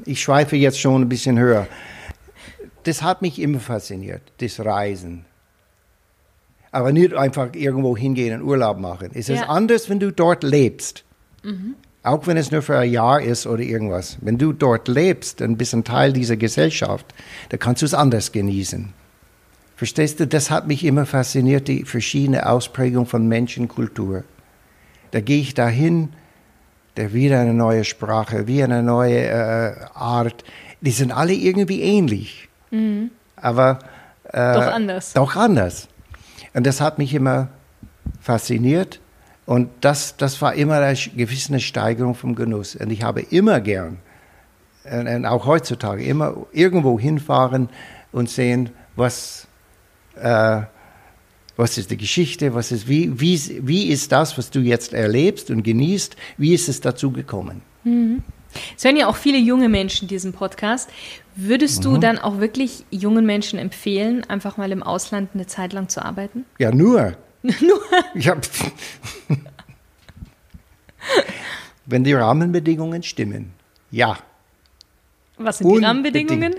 ich 0.04 0.22
schweife 0.22 0.56
jetzt 0.56 0.80
schon 0.80 1.02
ein 1.02 1.08
bisschen 1.08 1.38
höher. 1.38 1.66
Das 2.84 3.02
hat 3.02 3.22
mich 3.22 3.40
immer 3.40 3.60
fasziniert, 3.60 4.22
das 4.38 4.60
Reisen. 4.60 5.24
Aber 6.70 6.92
nicht 6.92 7.14
einfach 7.14 7.54
irgendwo 7.54 7.96
hingehen 7.96 8.40
und 8.40 8.46
Urlaub 8.46 8.78
machen. 8.78 9.10
Es 9.14 9.28
ist 9.28 9.40
ja. 9.40 9.48
anders, 9.48 9.90
wenn 9.90 10.00
du 10.00 10.12
dort 10.12 10.44
lebst. 10.44 11.04
Mhm. 11.42 11.74
Auch 12.02 12.26
wenn 12.26 12.36
es 12.36 12.50
nur 12.50 12.62
für 12.62 12.78
ein 12.78 12.90
Jahr 12.90 13.20
ist 13.20 13.46
oder 13.46 13.62
irgendwas. 13.62 14.18
Wenn 14.20 14.38
du 14.38 14.52
dort 14.52 14.86
lebst 14.86 15.42
und 15.42 15.56
bist 15.56 15.74
ein 15.74 15.84
Teil 15.84 16.12
dieser 16.12 16.36
Gesellschaft, 16.36 17.06
dann 17.48 17.58
kannst 17.58 17.82
du 17.82 17.86
es 17.86 17.94
anders 17.94 18.32
genießen. 18.32 18.92
Verstehst 19.76 20.20
du, 20.20 20.26
das 20.26 20.50
hat 20.50 20.66
mich 20.66 20.84
immer 20.84 21.06
fasziniert, 21.06 21.68
die 21.68 21.84
verschiedene 21.84 22.48
Ausprägung 22.48 23.06
von 23.06 23.26
Menschenkultur. 23.28 24.24
Da 25.10 25.20
gehe 25.20 25.40
ich 25.40 25.54
dahin, 25.54 26.10
da 26.98 27.12
wieder 27.12 27.40
eine 27.40 27.54
neue 27.54 27.84
Sprache, 27.84 28.46
wie 28.46 28.62
eine 28.62 28.82
neue 28.82 29.26
äh, 29.26 29.74
Art. 29.94 30.44
Die 30.80 30.90
sind 30.90 31.12
alle 31.12 31.32
irgendwie 31.32 31.80
ähnlich, 31.80 32.48
mhm. 32.70 33.10
aber 33.36 33.78
äh, 34.24 34.54
doch 34.54 34.72
anders. 34.72 35.12
Doch 35.12 35.36
anders. 35.36 35.88
Und 36.54 36.66
das 36.66 36.80
hat 36.80 36.98
mich 36.98 37.14
immer 37.14 37.48
fasziniert. 38.20 39.00
Und 39.46 39.70
das, 39.80 40.16
das 40.16 40.42
war 40.42 40.54
immer 40.54 40.74
eine 40.74 40.98
gewisse 41.16 41.58
Steigerung 41.60 42.14
vom 42.14 42.34
Genuss. 42.34 42.76
Und 42.76 42.90
ich 42.90 43.02
habe 43.02 43.22
immer 43.22 43.60
gern, 43.60 43.98
und 44.84 45.24
auch 45.24 45.46
heutzutage, 45.46 46.04
immer 46.04 46.34
irgendwo 46.52 46.98
hinfahren 46.98 47.68
und 48.12 48.28
sehen, 48.28 48.70
was 48.96 49.46
äh, 50.16 50.62
was 51.58 51.76
ist 51.76 51.90
die 51.90 51.96
Geschichte, 51.96 52.54
was 52.54 52.70
ist, 52.70 52.88
wie, 52.88 53.20
wie, 53.20 53.60
wie 53.66 53.88
ist 53.88 54.12
das, 54.12 54.38
was 54.38 54.50
du 54.50 54.60
jetzt 54.60 54.94
erlebst 54.94 55.50
und 55.50 55.64
genießt, 55.64 56.16
wie 56.36 56.54
ist 56.54 56.68
es 56.68 56.80
dazu 56.80 57.10
gekommen? 57.10 57.62
Mhm. 57.82 58.22
Es 58.76 58.84
hören 58.84 58.96
ja 58.96 59.08
auch 59.08 59.16
viele 59.16 59.38
junge 59.38 59.68
Menschen 59.68 60.06
diesen 60.06 60.32
Podcast. 60.32 60.88
Würdest 61.34 61.84
du 61.84 61.90
mhm. 61.90 62.00
dann 62.00 62.18
auch 62.18 62.38
wirklich 62.38 62.84
jungen 62.90 63.26
Menschen 63.26 63.58
empfehlen, 63.58 64.24
einfach 64.24 64.56
mal 64.56 64.70
im 64.70 64.84
Ausland 64.84 65.30
eine 65.34 65.48
Zeit 65.48 65.72
lang 65.72 65.88
zu 65.88 66.02
arbeiten? 66.02 66.44
Ja, 66.58 66.70
nur. 66.70 67.16
nur? 67.42 67.80
Ja. 68.14 68.36
Wenn 71.86 72.04
die 72.04 72.14
Rahmenbedingungen 72.14 73.02
stimmen, 73.02 73.52
ja. 73.90 74.16
Was 75.38 75.58
sind 75.58 75.74
die 75.74 75.84
Rahmenbedingungen? 75.84 76.54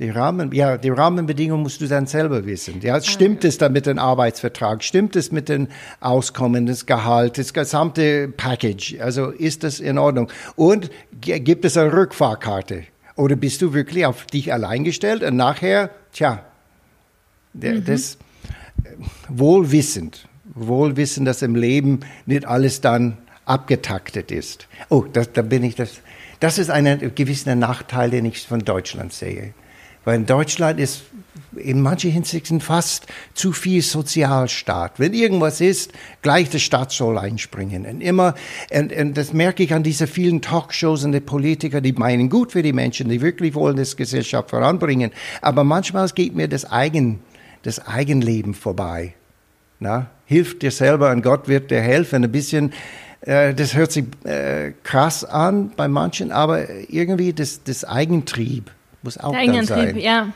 Die, 0.00 0.10
Rahmen, 0.10 0.50
ja, 0.52 0.76
die 0.76 0.90
Rahmenbedingungen 0.90 1.62
musst 1.62 1.80
du 1.80 1.86
dann 1.86 2.06
selber 2.06 2.44
wissen. 2.46 2.80
Ja, 2.80 3.00
stimmt 3.00 3.44
es 3.44 3.58
dann 3.58 3.72
mit 3.72 3.86
dem 3.86 3.98
Arbeitsvertrag? 4.00 4.82
Stimmt 4.82 5.14
es 5.14 5.30
mit 5.30 5.48
dem 5.48 5.68
Auskommen, 6.00 6.66
das 6.66 6.86
Gehalt, 6.86 7.38
das 7.38 7.54
gesamte 7.54 8.26
Package? 8.28 8.96
Also 8.98 9.28
ist 9.30 9.62
das 9.62 9.78
in 9.78 9.98
Ordnung? 9.98 10.28
Und 10.56 10.90
gibt 11.20 11.64
es 11.64 11.76
eine 11.76 11.92
Rückfahrkarte? 11.92 12.84
Oder 13.14 13.36
bist 13.36 13.62
du 13.62 13.72
wirklich 13.72 14.04
auf 14.04 14.26
dich 14.26 14.52
allein 14.52 14.82
gestellt 14.82 15.22
und 15.22 15.36
nachher, 15.36 15.90
tja, 16.12 16.44
mhm. 17.52 17.84
das 17.84 18.16
äh, 18.82 18.88
wohlwissend, 19.28 20.26
wohlwissend, 20.54 21.28
dass 21.28 21.42
im 21.42 21.54
Leben 21.54 22.00
nicht 22.26 22.46
alles 22.46 22.80
dann 22.80 23.18
abgetaktet 23.44 24.32
ist. 24.32 24.66
Oh, 24.88 25.04
das, 25.12 25.32
da 25.32 25.42
bin 25.42 25.62
ich 25.62 25.76
das. 25.76 26.00
Das 26.40 26.58
ist 26.58 26.70
ein 26.70 27.12
gewisser 27.14 27.54
Nachteil, 27.54 28.10
den 28.10 28.24
ich 28.24 28.46
von 28.46 28.58
Deutschland 28.58 29.12
sehe. 29.12 29.54
Weil 30.04 30.16
in 30.16 30.26
Deutschland 30.26 30.78
ist 30.78 31.02
in 31.56 31.80
manchen 31.80 32.10
Hinsichten 32.10 32.60
fast 32.60 33.06
zu 33.34 33.52
viel 33.52 33.82
Sozialstaat. 33.82 34.98
Wenn 34.98 35.14
irgendwas 35.14 35.60
ist, 35.60 35.92
gleich 36.22 36.50
der 36.50 36.58
Staat 36.58 36.92
soll 36.92 37.18
einspringen. 37.18 37.86
Und 37.86 38.00
immer, 38.00 38.34
und, 38.70 38.92
und 38.92 39.16
das 39.16 39.32
merke 39.32 39.62
ich 39.62 39.72
an 39.72 39.82
diese 39.82 40.06
vielen 40.06 40.42
Talkshows 40.42 41.04
und 41.04 41.12
die 41.12 41.20
Politiker, 41.20 41.80
die 41.80 41.92
meinen 41.92 42.28
gut 42.28 42.52
für 42.52 42.62
die 42.62 42.72
Menschen, 42.72 43.08
die 43.08 43.20
wirklich 43.20 43.54
wollen 43.54 43.76
das 43.76 43.96
Gesellschaft 43.96 44.50
voranbringen. 44.50 45.10
Aber 45.40 45.64
manchmal 45.64 46.08
geht 46.08 46.34
mir 46.34 46.48
das 46.48 46.70
Eigen, 46.70 47.20
das 47.62 47.86
Eigenleben 47.86 48.54
vorbei. 48.54 49.14
Na? 49.80 50.10
Hilf 50.26 50.58
dir 50.58 50.70
selber 50.70 51.10
und 51.10 51.22
Gott 51.22 51.48
wird 51.48 51.70
dir 51.70 51.80
helfen. 51.80 52.24
Ein 52.24 52.32
bisschen, 52.32 52.72
äh, 53.20 53.54
das 53.54 53.74
hört 53.74 53.92
sich 53.92 54.04
äh, 54.24 54.72
krass 54.82 55.24
an 55.24 55.72
bei 55.76 55.88
manchen, 55.88 56.32
aber 56.32 56.68
irgendwie 56.88 57.32
das, 57.32 57.62
das 57.64 57.84
Eigentrieb 57.84 58.70
muss 59.04 59.18
auch 59.18 59.32
der 59.32 59.46
da 59.46 59.62
sein. 59.62 59.98
Ja. 59.98 60.32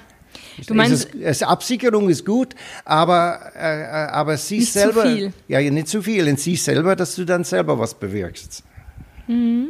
Du 0.67 0.75
meinst, 0.75 1.15
es, 1.15 1.21
es, 1.21 1.43
Absicherung 1.43 2.09
ist 2.09 2.25
gut, 2.25 2.55
aber, 2.85 3.53
äh, 3.57 3.83
äh 3.83 3.87
aber 4.11 4.37
sie 4.37 4.59
nicht 4.59 4.73
selber. 4.73 5.03
Zu 5.03 5.17
viel. 5.17 5.33
Ja, 5.49 5.61
nicht 5.61 5.89
zu 5.89 6.03
viel. 6.03 6.29
Und 6.29 6.39
sie 6.39 6.57
selber, 6.57 6.95
dass 6.95 7.15
du 7.15 7.25
dann 7.25 7.45
selber 7.45 7.79
was 7.79 7.95
bewirkst. 7.95 8.63
Mhm. 9.27 9.69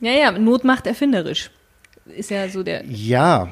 Ja, 0.00 0.12
ja, 0.12 0.32
Not 0.32 0.64
macht 0.64 0.86
erfinderisch. 0.86 1.50
Ist 2.16 2.30
ja 2.30 2.48
so 2.48 2.62
der. 2.62 2.84
Ja. 2.86 3.48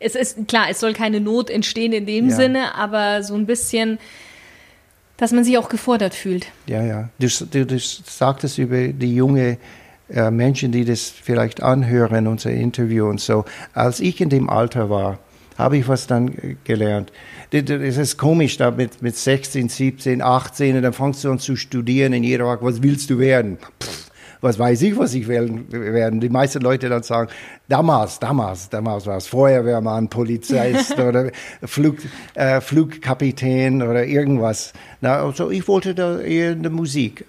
Es 0.00 0.14
ist 0.14 0.48
klar, 0.48 0.66
es 0.68 0.80
soll 0.80 0.94
keine 0.94 1.20
Not 1.20 1.48
entstehen 1.48 1.92
in 1.92 2.06
dem 2.06 2.30
ja. 2.30 2.36
Sinne, 2.36 2.74
aber 2.74 3.22
so 3.22 3.34
ein 3.34 3.46
bisschen, 3.46 3.98
dass 5.16 5.30
man 5.30 5.44
sich 5.44 5.58
auch 5.58 5.68
gefordert 5.68 6.14
fühlt. 6.14 6.46
Ja, 6.66 6.82
ja. 6.82 7.08
Du, 7.18 7.28
du, 7.28 7.66
du 7.66 7.78
sagtest 7.78 8.58
über 8.58 8.88
die 8.88 9.14
junge 9.14 9.58
äh, 10.12 10.30
Menschen, 10.30 10.72
die 10.72 10.84
das 10.84 11.08
vielleicht 11.08 11.62
anhören, 11.62 12.26
unser 12.26 12.50
Interview 12.50 13.06
und 13.06 13.20
so. 13.20 13.44
Als 13.74 14.00
ich 14.00 14.20
in 14.20 14.28
dem 14.28 14.50
Alter 14.50 14.90
war, 14.90 15.18
habe 15.56 15.76
ich 15.76 15.88
was 15.88 16.06
dann 16.06 16.56
gelernt. 16.64 17.12
Es 17.50 17.98
ist 17.98 18.16
komisch, 18.16 18.56
da 18.56 18.70
mit, 18.70 19.02
mit 19.02 19.16
16, 19.16 19.68
17, 19.68 20.22
18, 20.22 20.76
und 20.76 20.82
dann 20.82 20.92
fängst 20.92 21.24
du 21.24 21.30
an 21.30 21.38
zu 21.38 21.56
studieren 21.56 22.14
und 22.14 22.24
jeder 22.24 22.44
fragt, 22.46 22.62
was 22.62 22.82
willst 22.82 23.10
du 23.10 23.18
werden? 23.18 23.58
Pff, 23.58 24.10
was 24.42 24.58
weiß 24.58 24.82
ich, 24.82 24.98
was 24.98 25.14
ich 25.14 25.28
werden, 25.28 25.70
werden. 25.70 26.20
Die 26.20 26.28
meisten 26.28 26.60
Leute 26.60 26.88
dann 26.88 27.02
sagen, 27.04 27.30
damals, 27.68 28.18
damals, 28.18 28.68
damals 28.68 29.06
war 29.06 29.16
es 29.16 29.26
Feuerwehrmann, 29.28 30.08
Polizist 30.08 30.98
oder 30.98 31.30
Flug, 31.62 31.98
äh, 32.34 32.60
Flugkapitän 32.60 33.82
oder 33.82 34.04
irgendwas. 34.04 34.72
Na, 35.00 35.22
also 35.22 35.50
ich 35.50 35.66
wollte 35.68 35.94
da 35.94 36.18
eher 36.18 36.52
in 36.52 36.62
der 36.62 36.72
Musik. 36.72 37.24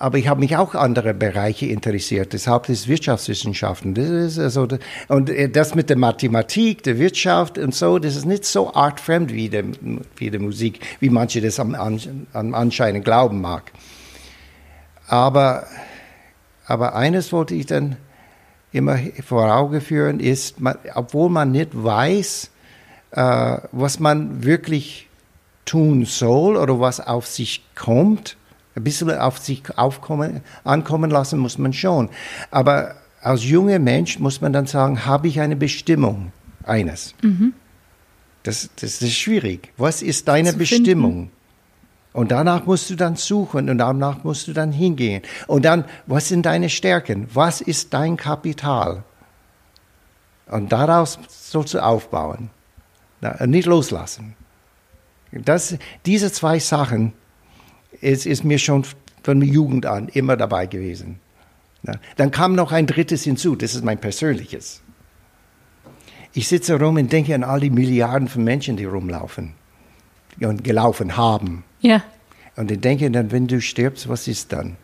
Aber 0.00 0.16
ich 0.16 0.28
habe 0.28 0.40
mich 0.40 0.56
auch 0.56 0.74
andere 0.74 1.12
Bereiche 1.12 1.66
interessiert. 1.66 2.32
Das 2.32 2.46
Haupt 2.46 2.70
ist 2.70 2.88
Wirtschaftswissenschaften. 2.88 3.92
Das 3.92 4.08
ist 4.08 4.38
also, 4.38 4.66
und 5.08 5.28
äh, 5.28 5.50
das 5.50 5.74
mit 5.74 5.90
der 5.90 5.98
Mathematik, 5.98 6.82
der 6.84 6.98
Wirtschaft 6.98 7.58
und 7.58 7.74
so, 7.74 7.98
das 7.98 8.16
ist 8.16 8.24
nicht 8.24 8.46
so 8.46 8.72
artfremd 8.72 9.30
wie 9.30 9.50
die, 9.50 9.62
wie 10.16 10.30
die 10.30 10.38
Musik, 10.38 10.80
wie 11.00 11.10
manche 11.10 11.42
das 11.42 11.60
am, 11.60 11.74
am 12.32 12.54
Anschein 12.54 13.04
glauben 13.04 13.42
mag. 13.42 13.72
Aber, 15.06 15.66
aber 16.64 16.94
eines 16.94 17.30
wollte 17.30 17.54
ich 17.54 17.66
dann 17.66 17.98
immer 18.72 18.98
vor 19.22 19.54
Augen 19.54 19.82
führen, 19.82 20.18
ist, 20.18 20.56
obwohl 20.94 21.28
man 21.28 21.50
nicht 21.50 21.70
weiß, 21.72 22.50
äh, 23.10 23.58
was 23.70 24.00
man 24.00 24.44
wirklich 24.44 25.10
tun 25.66 26.06
soll 26.06 26.56
oder 26.56 26.80
was 26.80 27.06
auf 27.06 27.26
sich 27.26 27.62
kommt, 27.74 28.38
ein 28.76 28.84
bisschen 28.84 29.10
auf 29.10 29.38
sich 29.38 29.62
aufkommen, 29.76 30.40
ankommen 30.64 31.10
lassen 31.10 31.38
muss 31.38 31.58
man 31.58 31.72
schon. 31.72 32.08
Aber 32.50 32.94
als 33.20 33.44
junger 33.44 33.78
Mensch 33.78 34.18
muss 34.18 34.40
man 34.40 34.52
dann 34.52 34.66
sagen, 34.66 35.04
habe 35.06 35.28
ich 35.28 35.40
eine 35.40 35.56
Bestimmung? 35.56 36.32
Eines. 36.62 37.14
Mhm. 37.22 37.54
Das, 38.42 38.70
das 38.76 39.00
ist 39.02 39.14
schwierig. 39.14 39.72
Was 39.76 40.02
ist 40.02 40.28
deine 40.28 40.52
Bestimmung? 40.52 41.12
Finden. 41.12 41.30
Und 42.12 42.32
danach 42.32 42.66
musst 42.66 42.90
du 42.90 42.96
dann 42.96 43.16
suchen 43.16 43.70
und 43.70 43.78
danach 43.78 44.24
musst 44.24 44.48
du 44.48 44.52
dann 44.52 44.72
hingehen. 44.72 45.22
Und 45.46 45.64
dann, 45.64 45.84
was 46.06 46.28
sind 46.28 46.44
deine 46.44 46.68
Stärken? 46.68 47.28
Was 47.32 47.60
ist 47.60 47.94
dein 47.94 48.16
Kapital? 48.16 49.04
Und 50.46 50.72
daraus 50.72 51.18
sollst 51.28 51.74
du 51.74 51.82
aufbauen. 51.82 52.50
nicht 53.46 53.66
loslassen. 53.66 54.34
Das, 55.32 55.76
diese 56.04 56.32
zwei 56.32 56.58
Sachen 56.58 57.12
es 58.00 58.26
ist 58.26 58.44
mir 58.44 58.58
schon 58.58 58.84
von 59.22 59.40
der 59.40 59.48
Jugend 59.48 59.86
an 59.86 60.08
immer 60.08 60.36
dabei 60.36 60.66
gewesen. 60.66 61.20
Dann 62.16 62.30
kam 62.30 62.54
noch 62.54 62.72
ein 62.72 62.86
drittes 62.86 63.24
hinzu, 63.24 63.56
das 63.56 63.74
ist 63.74 63.84
mein 63.84 63.98
persönliches. 63.98 64.82
Ich 66.32 66.46
sitze 66.46 66.78
rum 66.78 66.96
und 66.96 67.12
denke 67.12 67.34
an 67.34 67.42
all 67.42 67.60
die 67.60 67.70
Milliarden 67.70 68.28
von 68.28 68.44
Menschen, 68.44 68.76
die 68.76 68.84
rumlaufen 68.84 69.54
und 70.40 70.62
gelaufen 70.62 71.16
haben. 71.16 71.64
Ja. 71.80 72.04
Und 72.56 72.70
ich 72.70 72.80
denke 72.80 73.10
dann, 73.10 73.32
wenn 73.32 73.46
du 73.46 73.60
stirbst, 73.60 74.08
was 74.08 74.28
ist 74.28 74.52
dann? 74.52 74.76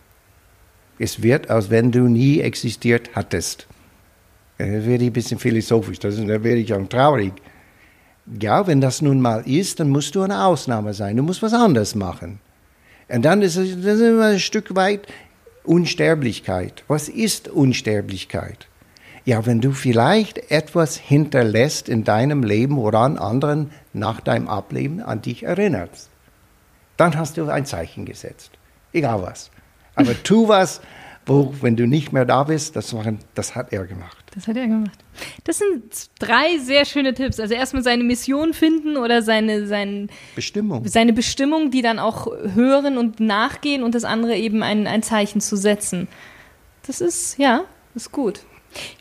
Es 0.99 1.23
wird, 1.23 1.51
als 1.51 1.69
wenn 1.69 1.93
du 1.93 2.09
nie 2.09 2.41
existiert 2.41 3.11
hattest. 3.15 3.67
Da 4.59 4.65
werde 4.65 5.05
ich 5.05 5.11
ein 5.11 5.13
bisschen 5.13 5.39
philosophisch, 5.39 5.99
da 5.99 6.09
werde 6.09 6.57
ich 6.57 6.73
auch 6.73 6.89
traurig. 6.89 7.35
Ja, 8.41 8.67
wenn 8.67 8.81
das 8.81 9.03
nun 9.03 9.21
mal 9.21 9.47
ist, 9.47 9.79
dann 9.79 9.91
musst 9.91 10.15
du 10.15 10.23
eine 10.23 10.47
Ausnahme 10.47 10.95
sein. 10.95 11.17
Du 11.17 11.23
musst 11.23 11.43
was 11.43 11.53
anderes 11.53 11.95
machen. 11.95 12.41
Und 13.09 13.23
dann 13.25 13.43
ist 13.43 13.57
es 13.57 13.77
das 13.77 13.95
ist 13.97 14.01
immer 14.01 14.27
ein 14.27 14.41
Stück 14.41 14.75
weit 14.75 15.07
Unsterblichkeit. 15.65 16.85
Was 16.89 17.09
ist 17.09 17.49
Unsterblichkeit? 17.49 18.67
Ja, 19.25 19.45
wenn 19.45 19.61
du 19.61 19.73
vielleicht 19.73 20.51
etwas 20.53 20.97
hinterlässt 20.97 21.89
in 21.89 22.05
deinem 22.05 22.45
Leben, 22.45 22.77
woran 22.77 23.19
anderen 23.19 23.73
nach 23.93 24.21
deinem 24.21 24.49
Ableben 24.49 25.01
an 25.01 25.23
dich 25.23 25.43
erinnerst, 25.43 26.11
dann 26.97 27.17
hast 27.17 27.37
du 27.37 27.49
ein 27.49 27.67
Zeichen 27.67 28.05
gesetzt. 28.05 28.53
Egal 28.93 29.23
was. 29.23 29.51
Aber 29.97 30.15
tu 30.23 30.49
was, 30.49 30.81
wo, 31.27 31.53
wenn 31.61 31.77
du 31.77 31.87
nicht 31.87 32.13
mehr 32.13 32.25
da 32.25 32.45
bist, 32.45 32.77
das, 32.77 32.95
waren, 32.95 33.19
das 33.35 33.57
hat 33.57 33.73
er 33.73 33.85
gemacht. 33.87 34.26
Das 34.37 34.47
hat 34.49 34.57
er 34.59 34.67
gemacht. 34.67 34.99
Das 35.45 35.59
sind 35.59 36.11
drei 36.19 36.59
sehr 36.59 36.85
schöne 36.85 37.15
Tipps. 37.15 37.41
Also 37.41 37.55
erstmal 37.55 37.83
seine 37.83 38.05
Mission 38.05 38.53
finden 38.53 38.99
oder 38.99 39.23
seine, 39.23 39.67
sein, 39.67 40.11
Bestimmung. 40.35 40.87
seine 40.87 41.15
Bestimmung, 41.15 41.71
die 41.71 41.81
dann 41.81 41.99
auch 41.99 42.27
hören 42.55 42.99
und 42.99 43.19
nachgehen 43.19 43.83
und 43.83 43.95
das 43.95 44.05
andere 44.05 44.37
eben 44.37 44.63
ein, 44.63 44.87
ein 44.87 45.03
Zeichen 45.03 45.41
zu 45.41 45.57
setzen. 45.57 46.07
Das 46.87 47.01
ist, 47.01 47.39
ja, 47.39 47.65
ist 47.95 48.13
gut. 48.13 48.41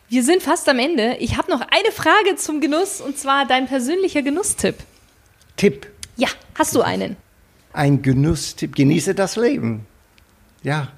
Wir 0.07 0.23
sind 0.23 0.41
fast 0.41 0.69
am 0.69 0.79
Ende. 0.79 1.17
Ich 1.19 1.37
habe 1.37 1.51
noch 1.51 1.59
eine 1.59 1.91
Frage 1.91 2.37
zum 2.37 2.61
Genuss 2.61 3.01
und 3.01 3.17
zwar 3.17 3.45
dein 3.45 3.67
persönlicher 3.67 4.21
Genusstipp. 4.21 4.75
Tipp? 5.57 5.87
Ja, 6.15 6.29
hast 6.57 6.73
du 6.75 6.81
einen? 6.81 7.17
Ein 7.73 8.01
Genusstipp. 8.01 8.73
Genieße 8.73 9.13
das 9.13 9.35
Leben. 9.35 9.85
Ja, 10.63 10.93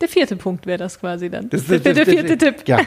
der 0.00 0.08
vierte 0.08 0.36
Punkt 0.36 0.66
wäre 0.66 0.78
das 0.78 0.98
quasi 1.00 1.28
dann. 1.28 1.50
Das, 1.50 1.66
das, 1.66 1.82
der, 1.82 1.94
der, 1.94 2.06
vierte 2.06 2.36
das, 2.36 2.48
Tipp. 2.48 2.68
Ja, 2.68 2.78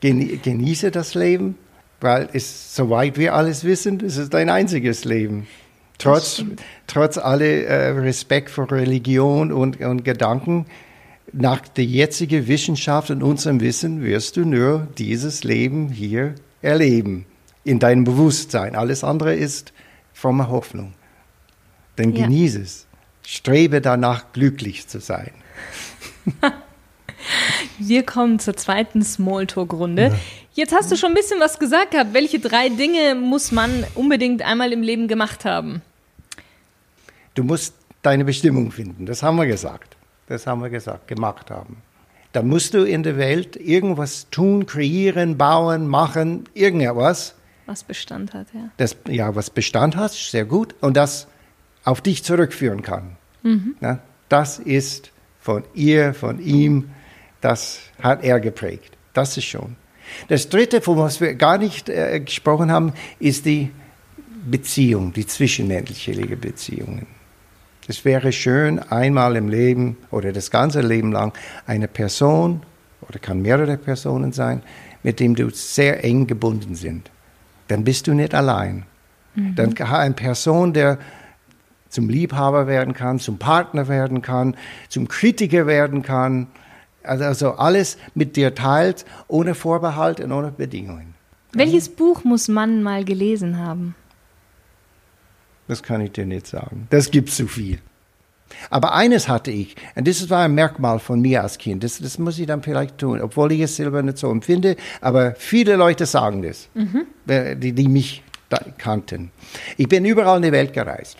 genieße 0.00 0.90
das 0.90 1.14
Leben, 1.14 1.56
weil 2.00 2.28
es, 2.32 2.74
soweit 2.74 3.18
wir 3.18 3.34
alles 3.34 3.64
wissen, 3.64 4.02
es 4.04 4.16
ist 4.16 4.32
dein 4.32 4.48
einziges 4.48 5.04
Leben. 5.04 5.46
Trotz, 5.98 6.42
trotz 6.86 7.18
alle 7.18 7.64
äh, 7.64 7.88
Respekt 7.90 8.48
vor 8.48 8.72
Religion 8.72 9.52
und, 9.52 9.80
und 9.80 10.04
Gedanken, 10.04 10.66
nach 11.32 11.60
der 11.60 11.84
jetzigen 11.84 12.48
Wissenschaft 12.48 13.10
und 13.10 13.22
unserem 13.22 13.60
Wissen 13.60 14.02
wirst 14.02 14.36
du 14.36 14.44
nur 14.44 14.88
dieses 14.98 15.44
Leben 15.44 15.90
hier 15.90 16.34
erleben, 16.62 17.26
in 17.64 17.78
deinem 17.78 18.04
Bewusstsein. 18.04 18.74
Alles 18.74 19.04
andere 19.04 19.34
ist 19.34 19.72
fromme 20.12 20.48
Hoffnung. 20.48 20.94
Dann 21.96 22.14
ja. 22.14 22.24
genieße 22.24 22.62
es. 22.62 22.86
Strebe 23.26 23.80
danach, 23.80 24.32
glücklich 24.32 24.88
zu 24.88 25.00
sein. 25.00 25.30
Wir 27.78 28.04
kommen 28.04 28.38
zur 28.38 28.56
zweiten 28.56 29.02
Smalltalk-Runde. 29.02 30.08
Ja. 30.08 30.18
Jetzt 30.54 30.74
hast 30.74 30.90
du 30.90 30.96
schon 30.96 31.10
ein 31.10 31.14
bisschen 31.14 31.40
was 31.40 31.58
gesagt 31.58 31.92
gehabt. 31.92 32.12
Welche 32.12 32.38
drei 32.38 32.68
Dinge 32.68 33.14
muss 33.14 33.52
man 33.52 33.84
unbedingt 33.94 34.42
einmal 34.42 34.72
im 34.72 34.82
Leben 34.82 35.08
gemacht 35.08 35.44
haben? 35.44 35.82
Du 37.34 37.44
musst 37.44 37.74
deine 38.02 38.24
Bestimmung 38.24 38.72
finden. 38.72 39.06
Das 39.06 39.22
haben 39.22 39.36
wir 39.36 39.46
gesagt. 39.46 39.96
Das 40.26 40.46
haben 40.46 40.62
wir 40.62 40.70
gesagt, 40.70 41.08
gemacht 41.08 41.50
haben. 41.50 41.78
Da 42.32 42.42
musst 42.42 42.74
du 42.74 42.84
in 42.84 43.02
der 43.02 43.16
Welt 43.16 43.56
irgendwas 43.56 44.28
tun, 44.30 44.66
kreieren, 44.66 45.36
bauen, 45.36 45.88
machen, 45.88 46.44
irgendetwas. 46.54 47.34
Was 47.66 47.82
Bestand 47.82 48.34
hat, 48.34 48.46
ja. 48.54 48.70
Das, 48.76 48.96
ja, 49.08 49.34
was 49.34 49.50
Bestand 49.50 49.96
hat, 49.96 50.12
sehr 50.12 50.44
gut. 50.44 50.74
Und 50.80 50.96
das 50.96 51.26
auf 51.84 52.00
dich 52.00 52.22
zurückführen 52.22 52.82
kann. 52.82 53.16
Mhm. 53.42 53.74
Ja, 53.80 53.98
das 54.28 54.58
ist 54.58 55.10
von 55.40 55.64
ihr, 55.74 56.14
von 56.14 56.40
ihm, 56.40 56.90
das 57.40 57.80
hat 58.02 58.22
er 58.24 58.40
geprägt. 58.40 58.96
Das 59.12 59.36
ist 59.36 59.44
schon. 59.44 59.76
Das 60.28 60.48
Dritte, 60.48 60.80
von 60.80 60.98
was 60.98 61.20
wir 61.20 61.34
gar 61.34 61.58
nicht 61.58 61.88
äh, 61.88 62.20
gesprochen 62.20 62.70
haben, 62.70 62.92
ist 63.18 63.46
die 63.46 63.70
Beziehung, 64.44 65.12
die 65.12 65.26
zwischenmenschliche 65.26 66.36
Beziehungen. 66.36 67.06
Es 67.86 68.04
wäre 68.04 68.32
schön, 68.32 68.78
einmal 68.78 69.36
im 69.36 69.48
Leben 69.48 69.96
oder 70.10 70.32
das 70.32 70.50
ganze 70.50 70.80
Leben 70.80 71.12
lang 71.12 71.32
eine 71.66 71.88
Person 71.88 72.62
oder 73.02 73.18
kann 73.18 73.42
mehrere 73.42 73.76
Personen 73.76 74.32
sein, 74.32 74.62
mit 75.02 75.18
dem 75.18 75.34
du 75.34 75.50
sehr 75.50 76.04
eng 76.04 76.26
gebunden 76.26 76.74
sind. 76.74 77.10
Dann 77.68 77.84
bist 77.84 78.06
du 78.06 78.14
nicht 78.14 78.34
allein. 78.34 78.84
Mhm. 79.34 79.54
Dann 79.54 79.76
eine 79.76 80.14
Person, 80.14 80.72
der 80.72 80.98
zum 81.88 82.08
Liebhaber 82.08 82.66
werden 82.66 82.94
kann, 82.94 83.18
zum 83.18 83.38
Partner 83.38 83.88
werden 83.88 84.22
kann, 84.22 84.56
zum 84.88 85.08
Kritiker 85.08 85.66
werden 85.66 86.02
kann. 86.02 86.46
Also, 87.10 87.24
also 87.24 87.50
alles 87.54 87.98
mit 88.14 88.36
dir 88.36 88.54
teilt, 88.54 89.04
ohne 89.26 89.56
Vorbehalt 89.56 90.20
und 90.20 90.30
ohne 90.30 90.52
Bedingungen. 90.52 91.14
Welches 91.52 91.88
Buch 91.88 92.22
muss 92.22 92.46
man 92.46 92.84
mal 92.84 93.04
gelesen 93.04 93.58
haben? 93.58 93.96
Das 95.66 95.82
kann 95.82 96.00
ich 96.02 96.12
dir 96.12 96.24
nicht 96.24 96.46
sagen. 96.46 96.86
Das 96.90 97.10
gibt 97.10 97.30
zu 97.30 97.48
viel. 97.48 97.80
Aber 98.70 98.94
eines 98.94 99.28
hatte 99.28 99.50
ich, 99.50 99.74
und 99.96 100.06
das 100.06 100.30
war 100.30 100.44
ein 100.44 100.54
Merkmal 100.54 101.00
von 101.00 101.20
mir 101.20 101.42
als 101.42 101.58
Kind, 101.58 101.82
das, 101.82 101.98
das 101.98 102.16
muss 102.18 102.38
ich 102.38 102.46
dann 102.46 102.62
vielleicht 102.62 102.98
tun, 102.98 103.20
obwohl 103.20 103.50
ich 103.50 103.60
es 103.62 103.74
selber 103.74 104.02
nicht 104.02 104.18
so 104.18 104.30
empfinde, 104.30 104.76
aber 105.00 105.34
viele 105.34 105.74
Leute 105.74 106.06
sagen 106.06 106.42
das, 106.42 106.68
mhm. 106.74 107.06
die, 107.26 107.72
die 107.72 107.88
mich 107.88 108.22
kannten. 108.78 109.32
Ich 109.76 109.88
bin 109.88 110.04
überall 110.04 110.36
in 110.36 110.44
die 110.44 110.52
Welt 110.52 110.72
gereist. 110.72 111.16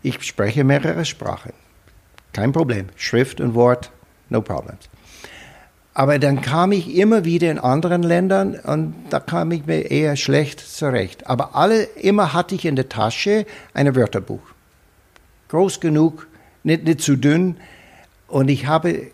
Ich 0.00 0.22
spreche 0.22 0.62
mehrere 0.62 1.04
Sprachen. 1.04 1.52
Kein 2.32 2.52
Problem. 2.52 2.86
Schrift 2.94 3.40
und 3.40 3.54
Wort, 3.54 3.90
no 4.28 4.42
problems. 4.42 4.88
Aber 5.98 6.20
dann 6.20 6.40
kam 6.42 6.70
ich 6.70 6.94
immer 6.94 7.24
wieder 7.24 7.50
in 7.50 7.58
anderen 7.58 8.04
Ländern 8.04 8.54
und 8.54 8.94
da 9.10 9.18
kam 9.18 9.50
ich 9.50 9.66
mir 9.66 9.90
eher 9.90 10.14
schlecht 10.14 10.60
zurecht. 10.60 11.26
Aber 11.26 11.56
alle, 11.56 11.82
immer 11.82 12.32
hatte 12.32 12.54
ich 12.54 12.66
in 12.66 12.76
der 12.76 12.88
Tasche 12.88 13.46
ein 13.74 13.96
Wörterbuch. 13.96 14.42
Groß 15.48 15.80
genug, 15.80 16.28
nicht, 16.62 16.84
nicht 16.84 17.00
zu 17.00 17.16
dünn. 17.16 17.56
Und 18.28 18.46
ich 18.48 18.66
habe 18.66 19.08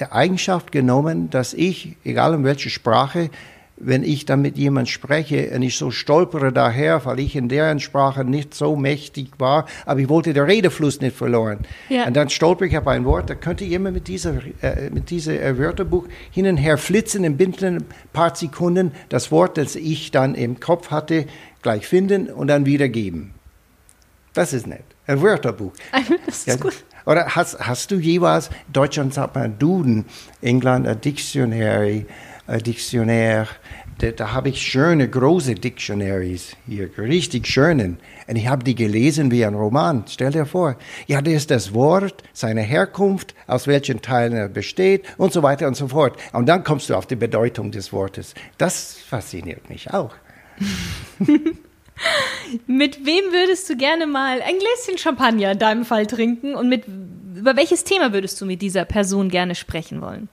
die 0.00 0.10
Eigenschaft 0.10 0.72
genommen, 0.72 1.30
dass 1.30 1.54
ich, 1.54 1.94
egal 2.02 2.34
in 2.34 2.42
welcher 2.42 2.70
Sprache, 2.70 3.30
wenn 3.80 4.04
ich 4.04 4.26
dann 4.26 4.42
mit 4.42 4.58
jemand 4.58 4.88
spreche 4.88 5.50
und 5.54 5.62
ich 5.62 5.76
so 5.76 5.90
stolpere 5.90 6.52
daher, 6.52 7.04
weil 7.04 7.18
ich 7.18 7.34
in 7.34 7.48
deren 7.48 7.80
Sprache 7.80 8.24
nicht 8.24 8.54
so 8.54 8.76
mächtig 8.76 9.32
war, 9.38 9.66
aber 9.86 10.00
ich 10.00 10.08
wollte 10.08 10.32
den 10.32 10.44
Redefluss 10.44 11.00
nicht 11.00 11.16
verloren. 11.16 11.60
Ja. 11.88 12.06
Und 12.06 12.14
dann 12.14 12.28
stolper 12.28 12.66
ich 12.66 12.76
auf 12.76 12.86
ein 12.86 13.04
Wort, 13.04 13.30
da 13.30 13.34
könnte 13.34 13.64
ich 13.64 13.72
immer 13.72 13.90
mit 13.90 14.06
dieser, 14.06 14.34
äh, 14.62 14.90
mit 14.90 15.10
diesem 15.10 15.36
äh, 15.36 15.58
Wörterbuch 15.58 16.06
hin 16.30 16.46
und 16.46 16.58
her 16.58 16.78
flitzen, 16.78 17.24
in 17.24 17.36
binnen 17.36 17.78
ein 17.78 17.84
paar 18.12 18.36
Sekunden 18.36 18.92
das 19.08 19.32
Wort, 19.32 19.56
das 19.56 19.76
ich 19.76 20.10
dann 20.10 20.34
im 20.34 20.60
Kopf 20.60 20.90
hatte, 20.90 21.26
gleich 21.62 21.86
finden 21.86 22.28
und 22.28 22.48
dann 22.48 22.66
wiedergeben. 22.66 23.32
Das 24.34 24.52
ist 24.52 24.66
nett. 24.66 24.84
Ein 25.06 25.22
Wörterbuch. 25.22 25.72
Das 26.26 26.38
ist 26.38 26.46
ja, 26.46 26.56
gut. 26.56 26.84
Oder 27.06 27.34
hast, 27.34 27.58
hast 27.58 27.90
du 27.90 27.96
jeweils, 27.96 28.50
Deutschland 28.72 29.14
sagt 29.14 29.34
man 29.34 29.58
Duden, 29.58 30.04
England 30.42 30.86
ein 30.86 31.00
Dictionary, 31.00 32.06
ein 32.50 32.62
Dictionär, 32.62 33.46
da, 33.98 34.10
da 34.10 34.32
habe 34.32 34.48
ich 34.48 34.60
schöne, 34.60 35.08
große 35.08 35.54
Dictionaries 35.54 36.56
hier, 36.66 36.90
richtig 36.98 37.46
schönen. 37.46 37.98
Und 38.26 38.36
ich 38.36 38.48
habe 38.48 38.64
die 38.64 38.74
gelesen 38.74 39.30
wie 39.30 39.44
ein 39.44 39.54
Roman. 39.54 40.04
Stell 40.08 40.32
dir 40.32 40.46
vor. 40.46 40.76
Ja, 41.06 41.22
da 41.22 41.30
ist 41.30 41.50
das 41.50 41.74
Wort, 41.74 42.24
seine 42.32 42.62
Herkunft, 42.62 43.34
aus 43.46 43.66
welchen 43.66 44.02
Teilen 44.02 44.32
er 44.32 44.48
besteht 44.48 45.04
und 45.16 45.32
so 45.32 45.42
weiter 45.42 45.68
und 45.68 45.76
so 45.76 45.88
fort. 45.88 46.18
Und 46.32 46.46
dann 46.46 46.64
kommst 46.64 46.90
du 46.90 46.94
auf 46.94 47.06
die 47.06 47.16
Bedeutung 47.16 47.70
des 47.70 47.92
Wortes. 47.92 48.34
Das 48.58 48.94
fasziniert 48.94 49.68
mich 49.68 49.92
auch. 49.92 50.14
mit 52.66 53.06
wem 53.06 53.32
würdest 53.32 53.68
du 53.68 53.76
gerne 53.76 54.06
mal 54.06 54.40
ein 54.42 54.54
Gläschen 54.58 54.98
Champagner 54.98 55.52
in 55.52 55.58
deinem 55.58 55.84
Fall 55.84 56.06
trinken 56.06 56.54
und 56.54 56.68
mit, 56.68 56.84
über 57.36 57.56
welches 57.56 57.84
Thema 57.84 58.12
würdest 58.12 58.40
du 58.40 58.46
mit 58.46 58.60
dieser 58.60 58.84
Person 58.84 59.28
gerne 59.28 59.54
sprechen 59.54 60.00
wollen? 60.00 60.28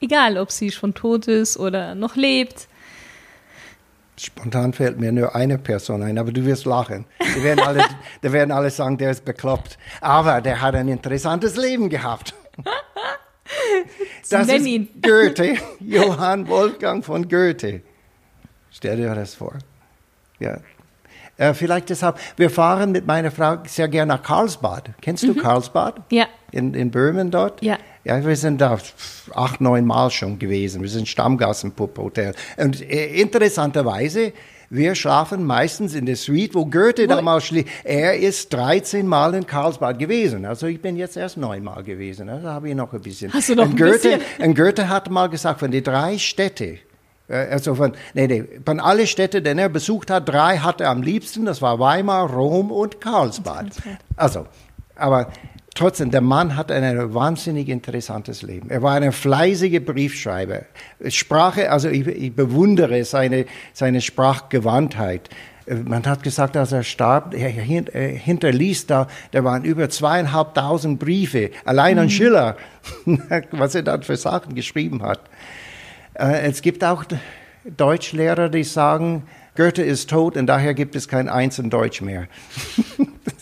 Egal, 0.00 0.38
ob 0.38 0.52
sie 0.52 0.70
schon 0.70 0.94
tot 0.94 1.26
ist 1.26 1.56
oder 1.56 1.94
noch 1.94 2.16
lebt. 2.16 2.68
Spontan 4.16 4.72
fällt 4.72 4.98
mir 4.98 5.12
nur 5.12 5.34
eine 5.36 5.58
Person 5.58 6.02
ein, 6.02 6.18
aber 6.18 6.32
du 6.32 6.44
wirst 6.44 6.64
lachen. 6.64 7.04
Die 7.36 7.42
werden 7.42 7.60
alle, 7.60 7.84
die 8.22 8.32
werden 8.32 8.50
alle 8.50 8.70
sagen, 8.70 8.98
der 8.98 9.12
ist 9.12 9.24
bekloppt. 9.24 9.78
Aber 10.00 10.40
der 10.40 10.60
hat 10.60 10.74
ein 10.74 10.88
interessantes 10.88 11.56
Leben 11.56 11.88
gehabt. 11.88 12.34
Das 14.30 14.46
ist 14.48 14.66
ihn. 14.66 14.88
Goethe, 15.02 15.56
Johann 15.80 16.48
Wolfgang 16.48 17.02
von 17.02 17.28
Goethe. 17.28 17.80
Stell 18.70 18.98
dir 18.98 19.14
das 19.14 19.34
vor. 19.34 19.54
Ja. 20.38 20.58
Äh, 21.38 21.54
vielleicht 21.54 21.88
deshalb, 21.88 22.18
wir 22.36 22.50
fahren 22.50 22.92
mit 22.92 23.06
meiner 23.06 23.30
Frau 23.30 23.56
sehr 23.64 23.88
gerne 23.88 24.14
nach 24.14 24.22
Karlsbad. 24.22 24.90
Kennst 25.00 25.22
du 25.22 25.32
mhm. 25.32 25.38
Karlsbad? 25.38 26.02
Ja. 26.10 26.26
In, 26.50 26.74
in 26.74 26.90
Böhmen 26.90 27.30
dort? 27.30 27.62
Ja. 27.62 27.78
Ja, 28.08 28.24
wir 28.24 28.36
sind 28.36 28.62
da 28.62 28.78
acht, 29.34 29.60
neun 29.60 29.84
Mal 29.84 30.10
schon 30.10 30.38
gewesen. 30.38 30.80
Wir 30.80 30.88
sind 30.88 31.06
Stammgast 31.06 31.64
im 31.64 31.74
Hotel. 31.78 32.34
Und 32.56 32.80
äh, 32.80 33.08
interessanterweise, 33.20 34.32
wir 34.70 34.94
schlafen 34.94 35.44
meistens 35.44 35.94
in 35.94 36.06
der 36.06 36.16
Suite, 36.16 36.54
wo 36.54 36.64
Goethe 36.64 37.02
wo 37.02 37.08
damals 37.08 37.44
schlief. 37.44 37.66
Er 37.84 38.16
ist 38.16 38.50
13 38.54 39.06
Mal 39.06 39.34
in 39.34 39.46
Karlsbad 39.46 39.98
gewesen. 39.98 40.46
Also 40.46 40.68
ich 40.68 40.80
bin 40.80 40.96
jetzt 40.96 41.18
erst 41.18 41.36
neun 41.36 41.62
Mal 41.62 41.82
gewesen. 41.82 42.30
Also 42.30 42.48
habe 42.48 42.70
ich 42.70 42.74
noch 42.74 42.94
ein 42.94 43.02
bisschen. 43.02 43.30
Hast 43.30 43.50
du 43.50 43.56
noch 43.56 43.64
und 43.64 43.72
ein 43.72 43.76
Goethe, 43.76 44.18
bisschen? 44.18 44.48
Und 44.48 44.54
Goethe 44.54 44.88
hat 44.88 45.10
mal 45.10 45.28
gesagt, 45.28 45.60
von 45.60 45.70
den 45.70 45.84
drei 45.84 46.16
Städten, 46.16 46.78
äh, 47.28 47.34
also 47.50 47.74
von, 47.74 47.92
nee, 48.14 48.26
nee, 48.26 48.44
von 48.64 48.80
alle 48.80 49.06
Städte, 49.06 49.42
die 49.42 49.50
er 49.50 49.68
besucht 49.68 50.10
hat, 50.10 50.26
drei 50.26 50.56
hatte 50.56 50.84
er 50.84 50.90
am 50.92 51.02
liebsten. 51.02 51.44
Das 51.44 51.60
war 51.60 51.78
Weimar, 51.78 52.30
Rom 52.30 52.72
und 52.72 53.02
Karlsbad. 53.02 53.66
Also, 54.16 54.46
aber 54.96 55.30
trotzdem, 55.78 56.10
der 56.10 56.20
Mann 56.20 56.56
hat 56.56 56.70
ein 56.70 57.14
wahnsinnig 57.14 57.68
interessantes 57.68 58.42
Leben. 58.42 58.70
Er 58.70 58.82
war 58.82 58.94
ein 58.94 59.12
fleißiger 59.12 59.80
Briefschreiber. 59.80 60.62
Sprache, 61.08 61.70
also 61.70 61.88
ich, 61.88 62.06
ich 62.06 62.34
bewundere 62.34 63.04
seine, 63.04 63.46
seine 63.72 64.00
Sprachgewandtheit. 64.00 65.30
Man 65.84 66.04
hat 66.06 66.22
gesagt, 66.22 66.56
als 66.56 66.72
er 66.72 66.82
starb, 66.82 67.34
er 67.34 67.50
hinterließ 67.50 68.86
da, 68.86 69.06
da 69.32 69.44
waren 69.44 69.64
über 69.64 69.90
zweieinhalbtausend 69.90 70.98
Briefe, 70.98 71.50
allein 71.64 71.98
an 71.98 72.06
mhm. 72.06 72.10
Schiller, 72.10 72.56
was 73.50 73.74
er 73.74 73.82
dann 73.82 74.02
für 74.02 74.16
Sachen 74.16 74.54
geschrieben 74.54 75.02
hat. 75.02 75.20
Äh, 76.14 76.48
es 76.48 76.62
gibt 76.62 76.84
auch 76.84 77.04
Deutschlehrer, 77.64 78.48
die 78.48 78.64
sagen, 78.64 79.24
Goethe 79.56 79.82
ist 79.82 80.08
tot 80.08 80.36
und 80.36 80.46
daher 80.46 80.72
gibt 80.72 80.96
es 80.96 81.06
kein 81.06 81.28
Eins 81.28 81.58
in 81.58 81.68
Deutsch 81.68 82.00
mehr. 82.00 82.28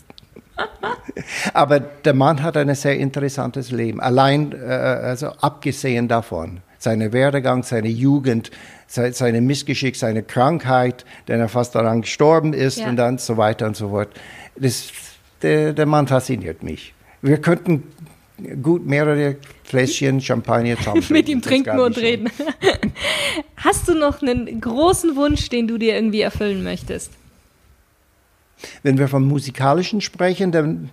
Aber 1.54 1.80
der 1.80 2.14
Mann 2.14 2.42
hat 2.42 2.56
ein 2.56 2.74
sehr 2.74 2.98
interessantes 2.98 3.70
Leben. 3.70 4.00
Allein, 4.00 4.52
äh, 4.52 4.56
also 4.66 5.28
abgesehen 5.40 6.08
davon, 6.08 6.60
seine 6.78 7.12
Werdegang, 7.12 7.62
seine 7.62 7.88
Jugend, 7.88 8.50
seine 8.86 9.40
Missgeschick, 9.40 9.96
seine 9.96 10.22
Krankheit, 10.22 11.04
denn 11.26 11.40
er 11.40 11.48
fast 11.48 11.74
daran 11.74 12.02
gestorben 12.02 12.52
ist 12.52 12.78
ja. 12.78 12.88
und 12.88 12.96
dann 12.96 13.18
so 13.18 13.36
weiter 13.36 13.66
und 13.66 13.76
so 13.76 13.88
fort. 13.88 14.08
Das, 14.56 14.92
der, 15.42 15.72
der 15.72 15.86
Mann 15.86 16.06
fasziniert 16.06 16.62
mich. 16.62 16.94
Wir 17.22 17.38
könnten 17.38 17.82
gut 18.62 18.86
mehrere 18.86 19.36
Fläschchen 19.64 20.20
Champagner 20.20 20.76
zusammen 20.78 21.04
Mit 21.08 21.28
ihm 21.28 21.42
trinken 21.42 21.78
und 21.78 21.96
reden. 21.96 22.30
Hast 23.56 23.88
du 23.88 23.94
noch 23.94 24.22
einen 24.22 24.60
großen 24.60 25.16
Wunsch, 25.16 25.48
den 25.48 25.66
du 25.66 25.78
dir 25.78 25.94
irgendwie 25.94 26.20
erfüllen 26.20 26.62
möchtest? 26.62 27.10
Wenn 28.82 28.98
wir 28.98 29.08
vom 29.08 29.26
Musikalischen 29.26 30.00
sprechen, 30.00 30.52
dann 30.52 30.90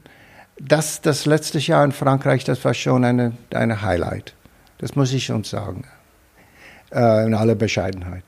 das, 0.59 1.01
das 1.01 1.25
letzte 1.25 1.59
Jahr 1.59 1.83
in 1.83 1.91
Frankreich, 1.91 2.43
das 2.43 2.63
war 2.63 2.73
schon 2.73 3.03
eine, 3.03 3.33
eine 3.53 3.81
Highlight. 3.81 4.35
Das 4.77 4.95
muss 4.95 5.13
ich 5.13 5.25
schon 5.25 5.43
sagen. 5.43 5.85
Äh, 6.93 7.25
in 7.25 7.33
aller 7.33 7.55
Bescheidenheit. 7.55 8.23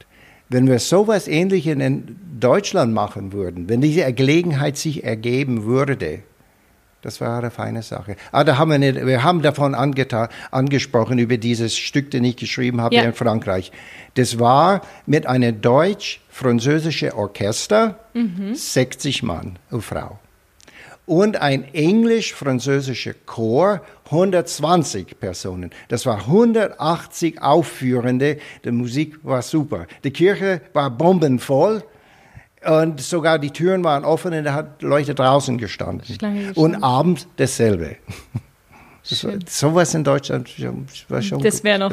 Wenn 0.49 0.67
wir 0.67 0.79
sowas 0.79 1.27
Ähnliches 1.27 1.73
in 1.73 2.17
Deutschland 2.39 2.93
machen 2.93 3.31
würden, 3.31 3.69
wenn 3.69 3.81
diese 3.81 4.11
Gelegenheit 4.13 4.77
sich 4.77 5.03
ergeben 5.03 5.65
würde, 5.65 6.23
das 7.01 7.21
war 7.21 7.37
eine 7.37 7.51
feine 7.51 7.83
Sache. 7.83 8.15
Ah, 8.31 8.43
da 8.43 8.57
haben 8.57 8.71
wir, 8.71 8.79
nicht, 8.79 9.05
wir 9.05 9.23
haben 9.23 9.43
davon 9.43 9.75
angetan, 9.75 10.29
angesprochen, 10.49 11.19
über 11.19 11.37
dieses 11.37 11.77
Stück, 11.77 12.09
das 12.09 12.21
ich 12.21 12.37
geschrieben 12.37 12.81
habe 12.81 12.95
ja. 12.95 13.03
in 13.03 13.13
Frankreich. 13.13 13.71
Das 14.15 14.39
war 14.39 14.81
mit 15.05 15.27
einem 15.27 15.61
deutsch-französischen 16.35 17.11
Orchester, 17.13 17.99
mhm. 18.13 18.55
60 18.55 19.23
Mann 19.23 19.57
und 19.71 19.81
Frau. 19.81 20.19
Und 21.05 21.37
ein 21.37 21.65
englisch-französischer 21.73 23.13
Chor, 23.25 23.81
120 24.05 25.19
Personen. 25.19 25.69
Das 25.87 26.05
war 26.05 26.17
180 26.17 27.41
Aufführende. 27.41 28.39
Die 28.63 28.71
Musik 28.71 29.19
war 29.23 29.43
super. 29.43 29.85
Die 30.03 30.11
Kirche 30.11 30.61
war 30.73 30.89
bombenvoll. 30.89 31.83
Und 32.65 32.99
sogar 32.99 33.37
die 33.37 33.51
Türen 33.51 33.83
waren 33.83 34.03
offen 34.03 34.33
und 34.33 34.43
da 34.43 34.53
hat 34.55 34.81
Leute 34.81 35.13
draußen 35.13 35.59
gestanden. 35.59 36.51
Und 36.55 36.83
abends 36.83 37.27
dasselbe. 37.37 37.97
Das 39.07 39.23
war, 39.23 39.33
sowas 39.45 39.93
in 39.93 40.03
Deutschland 40.03 40.49
war 41.09 41.21
schon 41.21 41.39
Das 41.43 41.63
wäre 41.63 41.77
noch. 41.77 41.91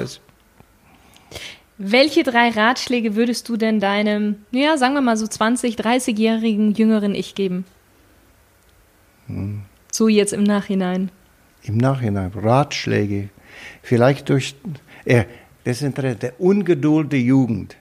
Welche 1.84 2.22
drei 2.22 2.50
Ratschläge 2.50 3.16
würdest 3.16 3.48
du 3.48 3.56
denn 3.56 3.80
deinem, 3.80 4.36
ja, 4.52 4.76
sagen 4.78 4.94
wir 4.94 5.00
mal 5.00 5.16
so 5.16 5.26
20, 5.26 5.74
30-jährigen 5.74 6.74
jüngeren 6.74 7.12
Ich 7.16 7.34
geben? 7.34 7.64
Hm. 9.26 9.62
So 9.90 10.06
jetzt 10.06 10.32
im 10.32 10.44
Nachhinein. 10.44 11.10
Im 11.64 11.78
Nachhinein, 11.78 12.30
Ratschläge. 12.36 13.30
Vielleicht 13.82 14.28
durch, 14.28 14.54
äh, 15.06 15.24
das 15.64 15.82
ist 15.82 15.98
der 15.98 16.40
Ungeduld 16.40 17.10
der 17.10 17.20
Jugend. 17.20 17.74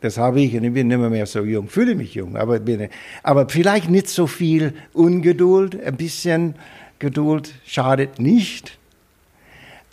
Das 0.00 0.16
habe 0.16 0.40
ich 0.40 0.54
und 0.56 0.64
ich 0.64 0.72
bin 0.72 0.88
nicht 0.88 0.98
mehr 0.98 1.26
so 1.26 1.44
jung, 1.44 1.68
fühle 1.68 1.94
mich 1.94 2.14
jung, 2.14 2.38
aber, 2.38 2.60
bin, 2.60 2.88
aber 3.22 3.46
vielleicht 3.46 3.90
nicht 3.90 4.08
so 4.08 4.26
viel 4.26 4.72
Ungeduld, 4.94 5.78
ein 5.84 5.96
bisschen 5.98 6.54
Geduld 6.98 7.52
schadet 7.66 8.18
nicht. 8.18 8.78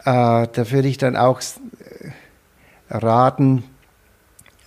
Äh, 0.06 0.48
da 0.54 0.72
würde 0.72 0.88
ich 0.88 0.98
dann 0.98 1.18
auch 1.18 1.42
raten, 2.90 3.64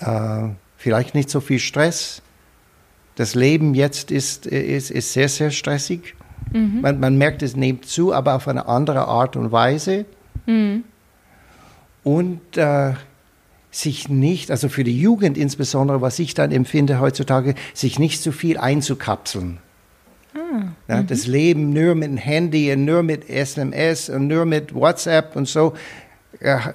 äh, 0.01 0.49
vielleicht 0.77 1.15
nicht 1.15 1.31
so 1.31 1.41
viel 1.41 1.59
Stress. 1.59 2.23
Das 3.17 3.35
Leben 3.35 3.75
jetzt 3.75 4.11
ist, 4.11 4.47
ist, 4.47 4.91
ist 4.91 5.13
sehr, 5.13 5.29
sehr 5.29 5.51
stressig. 5.51 6.15
Mhm. 6.53 6.81
Man, 6.81 7.01
man, 7.01 7.19
merkt, 7.19 7.43
es 7.43 7.57
nimmt 7.57 7.87
zu, 7.87 8.13
aber 8.13 8.35
auf 8.35 8.49
eine 8.49 8.67
andere 8.67 9.07
Art 9.07 9.37
und 9.37 9.53
Weise. 9.53 10.07
Mhm. 10.47 10.85
Und 12.05 12.57
äh, 12.57 12.95
sich 13.71 14.09
nicht, 14.09 14.51
also 14.51 14.69
für 14.69 14.85
die 14.85 14.99
Jugend 14.99 15.39
insbesondere, 15.39 16.01
was 16.01 16.19
ich 16.19 16.35
dann 16.35 16.53
empfinde 16.53 17.01
heutzutage, 17.01 17.55
sich 17.75 17.99
nicht 17.99 18.23
zu 18.23 18.33
viel 18.33 18.59
einzukapseln. 18.59 19.59
Ah, 20.35 20.73
ja, 20.89 21.03
mhm. 21.03 21.07
Das 21.07 21.27
Leben 21.27 21.73
nur 21.73 21.95
mit 21.95 22.09
dem 22.09 22.17
Handy 22.17 22.73
und 22.73 22.85
nur 22.85 23.03
mit 23.03 23.29
SMS 23.29 24.09
und 24.09 24.27
nur 24.27 24.45
mit 24.45 24.75
WhatsApp 24.75 25.37
und 25.37 25.49
so. 25.49 25.75
Ja, 26.40 26.75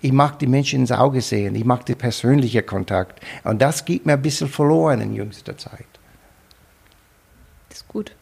ich 0.00 0.12
mag 0.12 0.38
die 0.38 0.46
Menschen 0.46 0.80
ins 0.80 0.92
Auge 0.92 1.20
sehen, 1.20 1.54
ich 1.54 1.64
mag 1.64 1.84
den 1.86 1.96
persönlichen 1.96 2.64
Kontakt. 2.64 3.20
Und 3.44 3.60
das 3.60 3.84
geht 3.84 4.06
mir 4.06 4.14
ein 4.14 4.22
bisschen 4.22 4.48
verloren 4.48 5.00
in 5.00 5.14
jüngster 5.14 5.56
Zeit. 5.56 5.86
Das 7.68 7.78
ist 7.78 7.88
gut. 7.88 8.14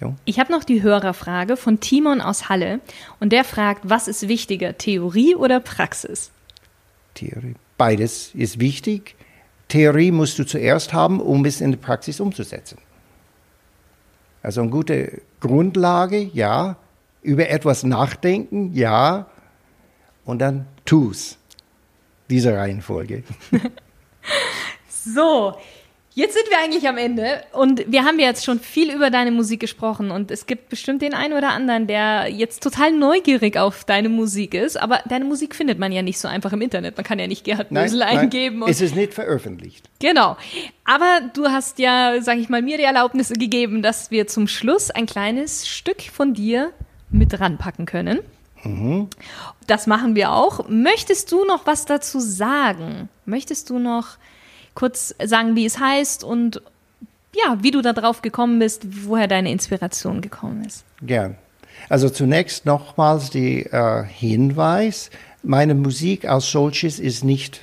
Jo. 0.00 0.14
Ich 0.24 0.38
habe 0.38 0.52
noch 0.52 0.64
die 0.64 0.82
Hörerfrage 0.82 1.56
von 1.56 1.80
Timon 1.80 2.20
aus 2.20 2.48
Halle 2.48 2.80
und 3.18 3.32
der 3.32 3.44
fragt, 3.44 3.88
was 3.88 4.08
ist 4.08 4.28
wichtiger, 4.28 4.78
Theorie 4.78 5.34
oder 5.34 5.60
Praxis? 5.60 6.30
Theorie. 7.14 7.56
Beides 7.76 8.34
ist 8.34 8.60
wichtig. 8.60 9.16
Theorie 9.68 10.12
musst 10.12 10.38
du 10.38 10.44
zuerst 10.44 10.92
haben, 10.92 11.20
um 11.20 11.44
es 11.44 11.60
in 11.60 11.72
der 11.72 11.78
Praxis 11.78 12.20
umzusetzen. 12.20 12.78
Also 14.42 14.62
eine 14.62 14.70
gute 14.70 15.20
Grundlage, 15.40 16.18
ja. 16.32 16.76
Über 17.22 17.48
etwas 17.48 17.82
nachdenken, 17.82 18.72
ja. 18.74 19.26
Und 20.28 20.40
dann 20.40 20.66
tu's. 20.84 21.38
Diese 22.28 22.52
Reihenfolge. 22.52 23.22
so, 24.90 25.56
Jetzt 26.12 26.34
sind 26.34 26.50
wir 26.50 26.58
eigentlich 26.58 26.88
am 26.88 26.98
Ende 26.98 27.44
und 27.52 27.84
wir 27.86 28.04
haben 28.04 28.18
jetzt 28.18 28.44
schon 28.44 28.58
viel 28.58 28.92
über 28.92 29.08
deine 29.08 29.30
Musik 29.30 29.60
gesprochen 29.60 30.10
und 30.10 30.32
es 30.32 30.46
gibt 30.46 30.68
bestimmt 30.68 31.00
den 31.00 31.14
einen 31.14 31.32
oder 31.32 31.50
anderen, 31.50 31.86
der 31.86 32.26
jetzt 32.28 32.60
total 32.60 32.90
neugierig 32.90 33.56
auf 33.56 33.84
deine 33.84 34.08
Musik 34.08 34.52
ist, 34.52 34.76
aber 34.76 35.00
deine 35.08 35.24
Musik 35.24 35.54
findet 35.54 35.78
man 35.78 35.92
ja 35.92 36.02
nicht 36.02 36.18
so 36.18 36.26
einfach 36.26 36.52
im 36.52 36.60
Internet. 36.60 36.96
Man 36.96 37.04
kann 37.04 37.20
ja 37.20 37.28
nicht 37.28 37.44
Gerhard 37.44 37.70
Mösel 37.70 38.02
eingeben. 38.02 38.58
Nein, 38.58 38.68
es 38.68 38.80
ist 38.80 38.96
nicht 38.96 39.14
veröffentlicht. 39.14 39.88
Genau. 40.00 40.36
Aber 40.84 41.20
du 41.34 41.46
hast 41.46 41.78
ja, 41.78 42.20
sag 42.20 42.38
ich 42.38 42.48
mal, 42.48 42.62
mir 42.62 42.78
die 42.78 42.82
Erlaubnis 42.82 43.28
gegeben, 43.28 43.80
dass 43.80 44.10
wir 44.10 44.26
zum 44.26 44.48
Schluss 44.48 44.90
ein 44.90 45.06
kleines 45.06 45.68
Stück 45.68 46.02
von 46.02 46.34
dir 46.34 46.72
mit 47.10 47.38
ranpacken 47.38 47.86
können. 47.86 48.18
Mhm. 48.64 49.08
Das 49.66 49.86
machen 49.86 50.14
wir 50.14 50.32
auch. 50.32 50.68
Möchtest 50.68 51.32
du 51.32 51.44
noch 51.44 51.66
was 51.66 51.84
dazu 51.84 52.20
sagen? 52.20 53.08
Möchtest 53.26 53.70
du 53.70 53.78
noch 53.78 54.16
kurz 54.74 55.14
sagen, 55.24 55.56
wie 55.56 55.66
es 55.66 55.78
heißt 55.78 56.24
und 56.24 56.62
ja, 57.34 57.58
wie 57.60 57.70
du 57.70 57.82
da 57.82 57.92
drauf 57.92 58.22
gekommen 58.22 58.58
bist, 58.58 58.86
woher 59.06 59.28
deine 59.28 59.50
Inspiration 59.50 60.20
gekommen 60.20 60.64
ist? 60.64 60.84
Gern. 61.02 61.36
Also 61.88 62.08
zunächst 62.08 62.66
nochmals 62.66 63.30
der 63.30 63.72
äh, 63.72 64.04
Hinweis, 64.06 65.10
meine 65.42 65.74
Musik 65.74 66.24
als 66.24 66.50
solches 66.50 66.98
ist 66.98 67.24
nicht 67.24 67.60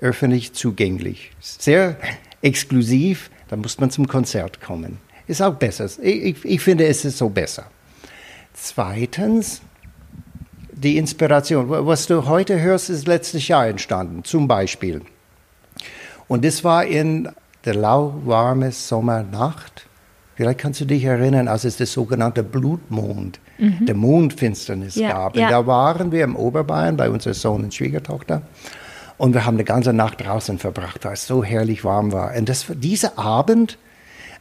öffentlich 0.00 0.52
zugänglich. 0.52 1.30
Sehr 1.40 1.96
exklusiv, 2.42 3.30
da 3.48 3.56
muss 3.56 3.78
man 3.78 3.90
zum 3.90 4.06
Konzert 4.06 4.60
kommen. 4.60 4.98
Ist 5.26 5.42
auch 5.42 5.54
besser. 5.54 5.88
Ich, 6.02 6.44
ich 6.44 6.60
finde, 6.60 6.86
es 6.86 7.04
ist 7.04 7.18
so 7.18 7.28
besser. 7.28 7.70
Zweitens, 8.52 9.62
die 10.82 10.96
Inspiration. 10.96 11.66
Was 11.68 12.06
du 12.06 12.26
heute 12.26 12.60
hörst, 12.60 12.90
ist 12.90 13.06
letztes 13.06 13.48
Jahr 13.48 13.66
entstanden, 13.66 14.24
zum 14.24 14.48
Beispiel. 14.48 15.02
Und 16.28 16.44
das 16.44 16.64
war 16.64 16.84
in 16.84 17.28
der 17.64 17.74
lauwarme 17.74 18.72
Sommernacht. 18.72 19.86
Vielleicht 20.36 20.58
kannst 20.58 20.80
du 20.80 20.86
dich 20.86 21.04
erinnern, 21.04 21.48
als 21.48 21.64
es 21.64 21.76
das 21.76 21.92
sogenannte 21.92 22.42
Blutmond, 22.42 23.40
mhm. 23.58 23.84
der 23.84 23.94
Mondfinsternis 23.94 24.94
ja, 24.94 25.12
gab. 25.12 25.34
Und 25.34 25.42
ja. 25.42 25.50
da 25.50 25.66
waren 25.66 26.12
wir 26.12 26.24
im 26.24 26.34
Oberbayern 26.34 26.96
bei 26.96 27.10
unserer 27.10 27.34
Sohn 27.34 27.64
und 27.64 27.74
Schwiegertochter. 27.74 28.42
Und 29.18 29.34
wir 29.34 29.44
haben 29.44 29.56
eine 29.56 29.64
ganze 29.64 29.92
Nacht 29.92 30.24
draußen 30.24 30.58
verbracht, 30.58 31.04
weil 31.04 31.12
es 31.12 31.26
so 31.26 31.44
herrlich 31.44 31.84
warm 31.84 32.10
war. 32.10 32.34
Und 32.34 32.48
das, 32.48 32.66
dieser 32.70 33.18
Abend 33.18 33.76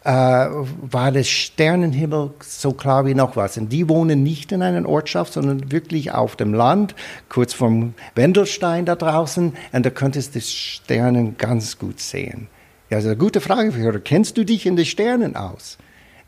äh, 0.04 0.10
war 0.10 1.12
der 1.12 1.24
Sternenhimmel 1.24 2.32
so 2.40 2.72
klar 2.72 3.06
wie 3.06 3.14
noch 3.14 3.36
was. 3.36 3.58
Und 3.58 3.70
die 3.70 3.90
wohnen 3.90 4.24
nicht 4.24 4.52
in 4.52 4.62
einer 4.62 4.88
Ortschaft, 4.88 5.34
sondern 5.34 5.72
wirklich 5.72 6.12
auf 6.12 6.36
dem 6.36 6.54
Land, 6.54 6.96
kurz 7.28 7.54
vom 7.54 7.94
Wendelstein 8.16 8.86
da 8.86 8.96
draußen. 8.96 9.54
Und 9.72 9.86
da 9.86 9.90
könntest 9.90 10.36
du 10.36 10.40
die 10.40 10.46
Sterne 10.46 11.34
ganz 11.38 11.78
gut 11.78 12.00
sehen. 12.00 12.48
Ja, 12.90 12.98
also 12.98 13.10
eine 13.10 13.18
gute 13.18 13.42
Frage 13.42 13.72
für 13.72 13.80
Hörer. 13.80 14.00
Kennst 14.00 14.38
du 14.38 14.44
dich 14.44 14.66
in 14.66 14.76
den 14.76 14.86
Sternen 14.86 15.36
aus? 15.36 15.78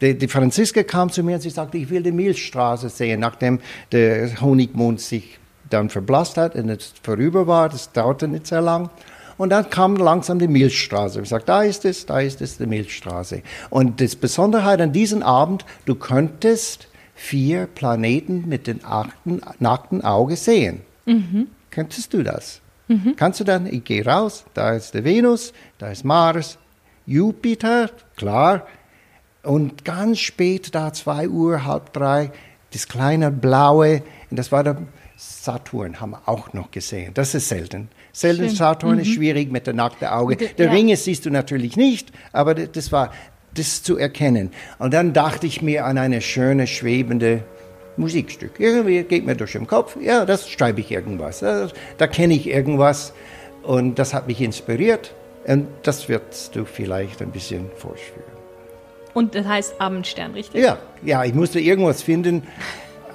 Die, 0.02 0.18
die 0.18 0.28
Franziska 0.28 0.84
kam 0.84 1.10
zu 1.12 1.24
mir 1.24 1.36
und 1.36 1.42
sie 1.42 1.50
sagte, 1.50 1.78
ich 1.78 1.90
will 1.90 2.04
die 2.04 2.12
Milchstraße 2.12 2.90
sehen, 2.90 3.20
nachdem 3.20 3.60
der 3.92 4.42
Honigmond 4.42 5.00
sich 5.00 5.40
dann 5.70 5.90
verblasst 5.90 6.38
hat 6.38 6.56
und 6.56 6.70
es 6.70 6.94
vorüber 7.02 7.48
war. 7.48 7.70
Das 7.70 7.92
dauerte 7.92 8.28
nicht 8.28 8.48
sehr 8.48 8.62
lang. 8.62 8.90
Und 9.42 9.50
dann 9.50 9.72
kam 9.72 9.96
langsam 9.96 10.38
die 10.38 10.48
Milchstraße. 10.48 11.20
Ich 11.20 11.30
sagte, 11.30 11.48
da 11.48 11.64
ist 11.64 11.84
es, 11.84 12.06
da 12.06 12.20
ist 12.20 12.44
es, 12.44 12.60
die 12.60 12.68
Milchstraße. 12.68 13.42
Und 13.72 14.00
das 14.00 14.16
Besonderheit 14.16 14.80
an 14.82 14.94
diesem 14.94 15.24
Abend, 15.24 15.66
du 15.86 15.96
könntest 15.96 16.90
vier 17.16 17.66
Planeten 17.66 18.48
mit 18.48 18.68
dem 18.68 18.82
nackten 19.58 20.04
Auge 20.04 20.36
sehen. 20.36 20.82
Mhm. 21.08 21.48
Könntest 21.72 22.14
du 22.14 22.22
das? 22.22 22.62
Mhm. 22.88 23.16
Kannst 23.16 23.40
du 23.40 23.44
dann, 23.44 23.66
ich 23.66 23.84
gehe 23.84 24.06
raus, 24.06 24.46
da 24.54 24.74
ist 24.74 24.94
der 24.94 25.06
Venus, 25.06 25.54
da 25.80 25.90
ist 25.90 26.06
Mars, 26.06 26.60
Jupiter, 27.08 27.90
klar. 28.18 28.68
Und 29.42 29.84
ganz 29.84 30.20
spät, 30.20 30.76
da 30.76 30.94
zwei 30.94 31.28
Uhr, 31.28 31.66
halb 31.66 31.94
drei, 31.94 32.30
das 32.74 32.88
kleine 32.88 33.32
blaue, 33.32 34.04
das 34.30 34.52
war 34.52 34.64
der 34.64 34.78
Saturn, 35.18 36.00
haben 36.00 36.12
wir 36.12 36.22
auch 36.28 36.54
noch 36.54 36.70
gesehen. 36.70 37.16
Das 37.16 37.34
ist 37.34 37.50
selten. 37.50 37.90
Selten 38.14 38.50
Saturn 38.50 38.96
mhm. 38.96 39.02
ist 39.02 39.14
schwierig 39.14 39.52
mit 39.52 39.68
der 39.68 39.74
nackten 39.74 40.08
Auge. 40.08 40.36
Der 40.36 40.66
ja. 40.66 40.72
Ringe 40.72 40.98
siehst 40.98 41.26
du 41.26 41.30
natürlich 41.30 41.78
nicht, 41.78 42.12
aber 42.32 42.56
das 42.56 42.92
war 42.92 43.12
das 43.54 43.84
zu 43.84 43.98
erkennen. 43.98 44.52
Und 44.80 44.94
dann 44.94 45.14
dachte 45.14 45.48
ich 45.48 45.62
mir 45.62 45.86
an 45.86 45.98
eine 45.98 46.22
schöne, 46.22 46.68
schwebende 46.68 47.44
Musikstück. 47.98 48.60
Irgendwie 48.60 49.04
geht 49.04 49.26
mir 49.26 49.36
durch 49.36 49.54
den 49.54 49.68
Kopf, 49.68 49.98
ja, 50.02 50.26
das 50.26 50.50
schreibe 50.50 50.82
ich 50.82 50.92
irgendwas. 50.92 51.40
Da, 51.40 51.70
da 51.98 52.08
kenne 52.08 52.34
ich 52.34 52.48
irgendwas 52.48 53.14
und 53.64 54.00
das 54.00 54.14
hat 54.14 54.28
mich 54.28 54.42
inspiriert 54.42 55.14
und 55.46 55.68
das 55.84 56.08
wirst 56.08 56.56
du 56.56 56.66
vielleicht 56.66 57.22
ein 57.22 57.32
bisschen 57.32 57.70
vorspüren. 57.76 58.32
Und 59.14 59.36
das 59.36 59.46
heißt 59.46 59.82
Abendstern, 59.82 60.32
richtig? 60.32 60.64
Ja, 60.64 60.78
ja, 61.04 61.26
ich 61.26 61.34
musste 61.34 61.60
irgendwas 61.60 62.02
finden, 62.02 62.44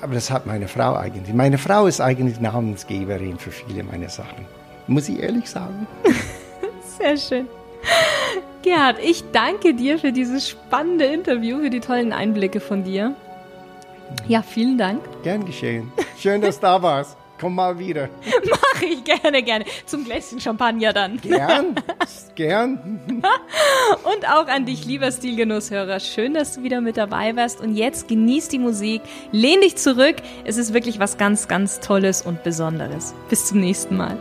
aber 0.03 0.15
das 0.15 0.31
hat 0.31 0.45
meine 0.45 0.69
Frau 0.69 0.95
eigentlich. 0.95 1.35
Meine 1.35 1.57
Frau 1.57 1.87
ist 1.87 2.03
eigentlich 2.03 2.39
Namensgeberin 2.39 3.39
für 3.39 3.51
viele 3.51 3.83
meiner 3.83 4.11
Sachen 4.11 4.45
muss 4.87 5.09
ich 5.09 5.19
ehrlich 5.21 5.49
sagen. 5.49 5.87
Sehr 6.99 7.17
schön. 7.17 7.49
Gerhard, 8.63 8.99
ich 9.03 9.23
danke 9.33 9.75
dir 9.75 9.99
für 9.99 10.13
dieses 10.13 10.49
spannende 10.49 11.05
Interview, 11.05 11.61
für 11.61 11.71
die 11.71 11.81
tollen 11.81 12.13
Einblicke 12.13 12.61
von 12.61 12.85
dir. 12.85 13.15
Ja, 14.27 14.43
vielen 14.43 14.79
Dank. 14.79 15.03
Gern 15.23 15.45
geschehen. 15.45 15.93
Schön, 16.19 16.41
dass 16.41 16.57
du 16.57 16.63
da 16.63 16.83
warst. 16.83 17.17
Komm 17.39 17.55
mal 17.55 17.79
wieder. 17.79 18.09
Mach 18.51 18.83
ich 18.83 19.05
gerne, 19.05 19.43
gerne. 19.43 19.65
Zum 19.85 20.05
Gläschen 20.05 20.41
Champagner 20.41 20.93
dann. 20.93 21.21
Gern, 21.21 21.75
gern. 22.35 23.01
Und 24.05 24.29
auch 24.29 24.49
an 24.49 24.65
dich, 24.65 24.87
lieber 24.87 25.13
Stilgenusshörer. 25.13 26.01
Schön, 26.01 26.35
dass 26.35 26.55
du 26.55 26.63
wieder 26.63 26.81
mit 26.81 26.97
dabei 26.97 27.37
warst. 27.37 27.61
Und 27.61 27.77
jetzt 27.77 28.09
genieß 28.09 28.49
die 28.49 28.59
Musik. 28.59 29.03
Lehn 29.33 29.61
dich 29.61 29.77
zurück. 29.77 30.17
Es 30.45 30.57
ist 30.57 30.73
wirklich 30.73 30.99
was 30.99 31.19
ganz, 31.19 31.47
ganz 31.47 31.81
Tolles 31.81 32.23
und 32.23 32.43
Besonderes. 32.43 33.15
Bis 33.29 33.47
zum 33.47 33.61
nächsten 33.61 33.97
Mal. 33.97 34.17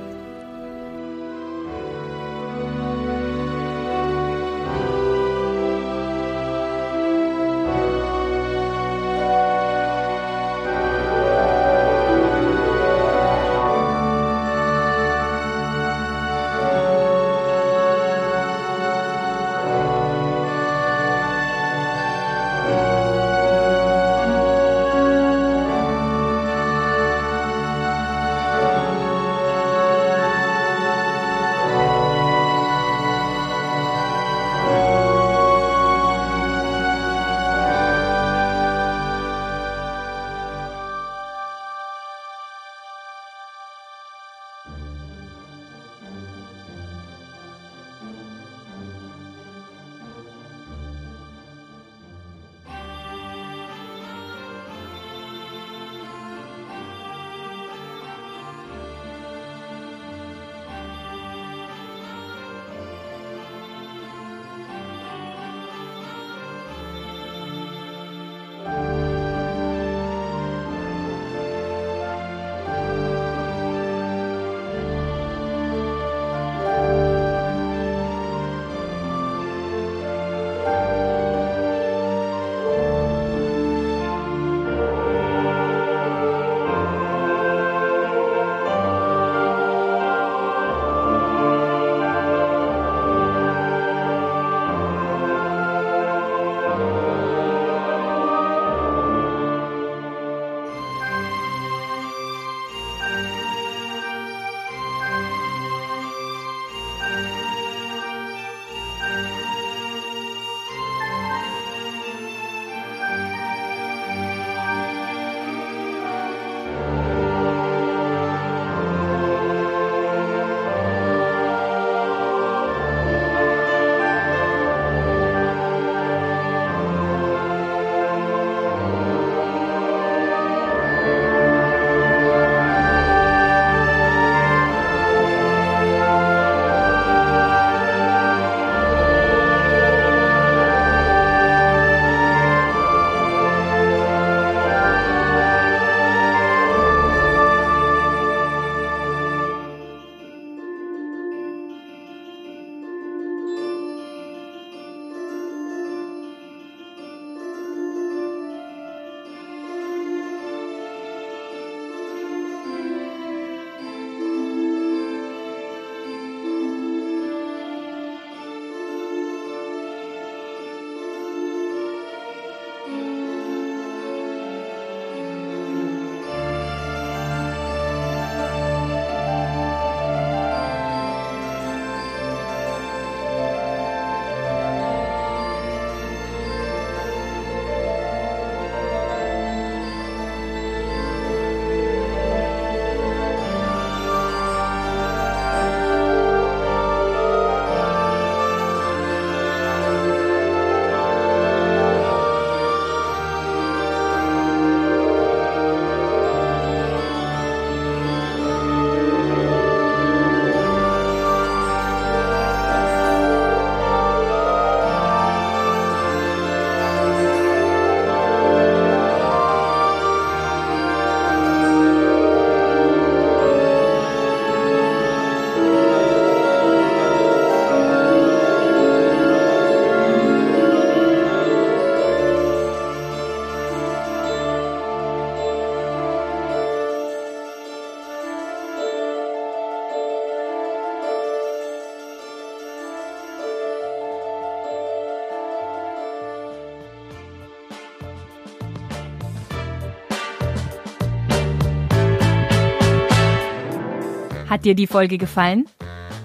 Dir 254.65 254.73
die 254.73 254.87
Folge 254.87 255.19
gefallen? 255.19 255.67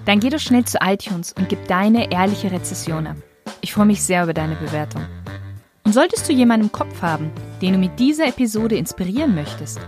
Dann 0.05 0.19
geh 0.19 0.29
doch 0.29 0.39
schnell 0.39 0.65
zu 0.65 0.79
iTunes 0.81 1.31
und 1.31 1.47
gib 1.47 1.67
deine 1.67 2.11
ehrliche 2.11 2.51
Rezession 2.51 3.05
ab. 3.05 3.17
Ich 3.61 3.71
freue 3.71 3.85
mich 3.85 4.01
sehr 4.01 4.23
über 4.23 4.33
deine 4.33 4.55
Bewertung. 4.55 5.05
Und 5.83 5.93
solltest 5.93 6.27
du 6.27 6.33
jemanden 6.33 6.65
im 6.65 6.71
Kopf 6.71 7.03
haben, 7.03 7.29
den 7.61 7.73
du 7.73 7.79
mit 7.79 7.99
dieser 7.99 8.27
Episode 8.27 8.77
inspirieren 8.77 9.35
möchtest, 9.35 9.79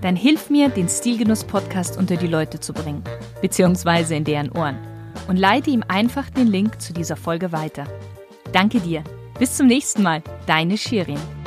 dann 0.00 0.16
hilf 0.16 0.50
mir, 0.50 0.70
den 0.70 0.88
Stilgenuss-Podcast 0.88 1.98
unter 1.98 2.16
die 2.16 2.26
Leute 2.26 2.58
zu 2.58 2.72
bringen, 2.72 3.04
beziehungsweise 3.42 4.16
in 4.16 4.24
deren 4.24 4.50
Ohren. 4.50 4.78
Und 5.28 5.36
leite 5.36 5.70
ihm 5.70 5.84
einfach 5.86 6.30
den 6.30 6.48
Link 6.48 6.80
zu 6.80 6.92
dieser 6.92 7.16
Folge 7.16 7.52
weiter. 7.52 7.84
Danke 8.52 8.80
dir. 8.80 9.04
Bis 9.38 9.56
zum 9.56 9.68
nächsten 9.68 10.02
Mal. 10.02 10.20
Deine 10.46 10.76
Shirin. 10.76 11.39